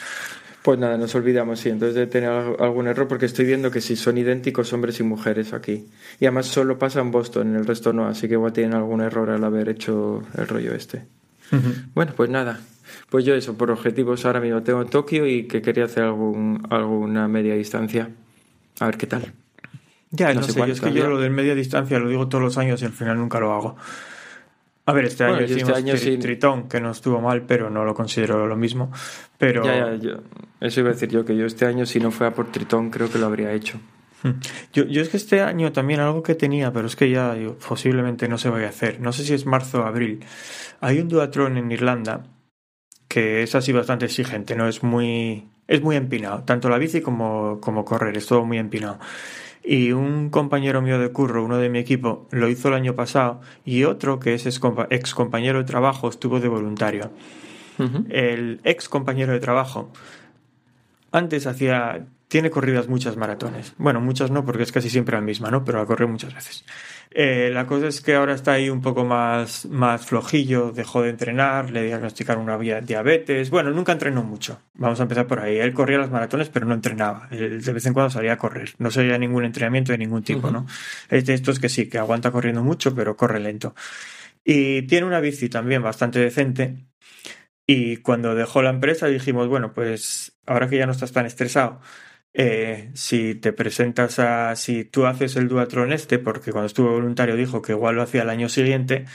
[0.61, 1.69] Pues nada, nos olvidamos, sí.
[1.69, 5.53] Entonces de tener algún error, porque estoy viendo que sí son idénticos hombres y mujeres
[5.53, 5.87] aquí.
[6.19, 8.99] Y además solo pasa en Boston, en el resto no, así que igual tienen algún
[8.99, 11.05] error al haber hecho el rollo este.
[11.93, 12.59] Bueno, pues nada,
[13.09, 17.27] pues yo eso, por objetivos ahora mismo tengo Tokio y que quería hacer algún, alguna
[17.27, 18.09] media distancia.
[18.79, 19.33] A ver qué tal.
[20.11, 22.57] Ya, no, sé, yo es que yo lo de media distancia lo digo todos los
[22.57, 23.75] años y al final nunca lo hago.
[24.85, 27.93] A ver, este año hicimos este año Tritón, que no estuvo mal, pero no lo
[27.93, 28.89] considero lo mismo.
[29.37, 29.65] Pero...
[29.65, 30.19] Ya, ya,
[30.61, 33.11] eso iba a decir yo, que yo este año si no fuera por Tritón creo
[33.11, 33.79] que lo habría hecho.
[34.23, 34.39] Hmm.
[34.71, 37.35] Yo, yo es que este año también algo que tenía, pero es que ya
[37.67, 39.01] posiblemente no se vaya a hacer.
[39.01, 40.23] No sé si es marzo o abril.
[40.79, 42.23] Hay un duatrón en Irlanda
[43.17, 44.67] que es así bastante exigente, ¿no?
[44.67, 48.99] Es muy, es muy empinado, tanto la bici como, como correr, es todo muy empinado.
[49.63, 53.41] Y un compañero mío de curro, uno de mi equipo, lo hizo el año pasado
[53.65, 57.09] y otro que es ex compañero de trabajo estuvo de voluntario.
[58.09, 59.91] El ex compañero de trabajo
[61.11, 63.73] antes hacía, tiene corridas muchas maratones.
[63.79, 65.65] Bueno, muchas no, porque es casi siempre la misma, ¿no?
[65.65, 66.65] Pero ha corrido muchas veces.
[67.11, 71.09] Eh, la cosa es que ahora está ahí un poco más, más flojillo, dejó de
[71.09, 73.49] entrenar, le diagnosticaron una diabetes.
[73.49, 74.61] Bueno, nunca entrenó mucho.
[74.73, 75.57] Vamos a empezar por ahí.
[75.57, 77.27] Él corría las maratones, pero no entrenaba.
[77.31, 78.73] Él de vez en cuando salía a correr.
[78.77, 80.65] No sabía ningún entrenamiento de ningún tipo, ¿no?
[81.09, 83.73] Es de estos que sí, que aguanta corriendo mucho, pero corre lento.
[84.43, 86.87] Y tiene una bici también bastante decente.
[87.65, 91.81] Y cuando dejó la empresa dijimos, bueno, pues ahora que ya no estás tan estresado,
[92.39, 97.35] eh, si te presentas a, si tú haces el Duatron este, porque cuando estuvo voluntario
[97.35, 99.05] dijo que igual lo hacía el año siguiente,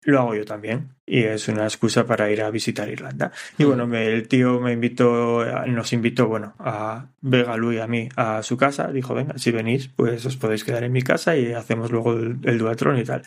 [0.00, 0.94] lo hago yo también.
[1.04, 3.32] Y es una excusa para ir a visitar Irlanda.
[3.58, 8.08] Y bueno, me, el tío me invitó, nos invitó, bueno, a Vega, y a mí
[8.16, 8.90] a su casa.
[8.90, 12.38] Dijo, venga, si venís, pues os podéis quedar en mi casa y hacemos luego el,
[12.44, 13.22] el Duatron y tal.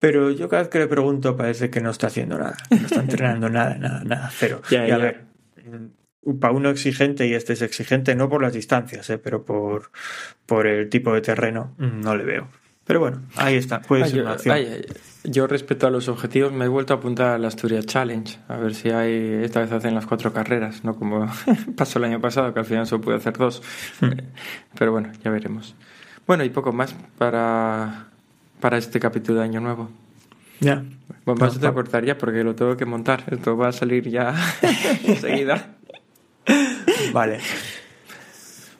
[0.00, 3.00] Pero yo cada vez que le pregunto parece que no está haciendo nada, no está
[3.00, 4.62] entrenando nada, nada, nada, cero.
[4.68, 4.98] Ya, y a ya.
[4.98, 5.28] ver,
[6.40, 9.90] para uno exigente y este es exigente no por las distancias, eh, pero por,
[10.46, 12.48] por el tipo de terreno, mm, no le veo.
[12.84, 14.54] Pero bueno, ahí está, puede Ay, ser yo, una opción.
[14.54, 14.84] ay, ay,
[15.24, 18.74] yo respecto a los objetivos me he vuelto a apuntar al Asturias Challenge, a ver
[18.74, 21.30] si hay, esta vez hacen las cuatro carreras, no como
[21.76, 23.62] pasó el año pasado, que al final solo pude hacer dos.
[24.00, 24.06] Hmm.
[24.06, 24.24] Eh,
[24.78, 25.74] Pero bueno, ya veremos.
[26.26, 28.06] Bueno, y poco más para,
[28.60, 29.90] para este capítulo de Año Nuevo.
[30.60, 30.82] Ya.
[31.26, 33.24] Bueno, No, a pa- cortar ya porque lo tengo que montar.
[33.30, 34.34] Esto va a salir ya
[35.04, 35.74] enseguida.
[37.12, 37.40] Vale.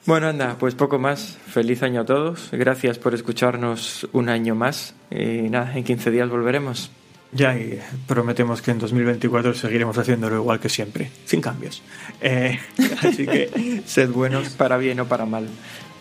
[0.05, 1.37] Bueno, anda, pues poco más.
[1.47, 2.49] Feliz año a todos.
[2.51, 4.95] Gracias por escucharnos un año más.
[5.11, 6.91] Y nada, en 15 días volveremos.
[7.31, 11.83] Ya, y prometemos que en 2024 seguiremos haciéndolo igual que siempre, sin cambios.
[12.21, 12.59] Eh,
[13.03, 15.47] así que sed buenos, Para bien o para mal.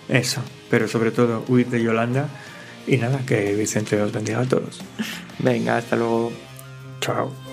[0.09, 0.41] eso.
[0.71, 2.29] Pero sobre todo, huid de Yolanda.
[2.87, 4.81] Y nada, que Vicente os bendiga a todos.
[5.41, 6.33] Venga, hasta luego.
[7.01, 7.48] Chao.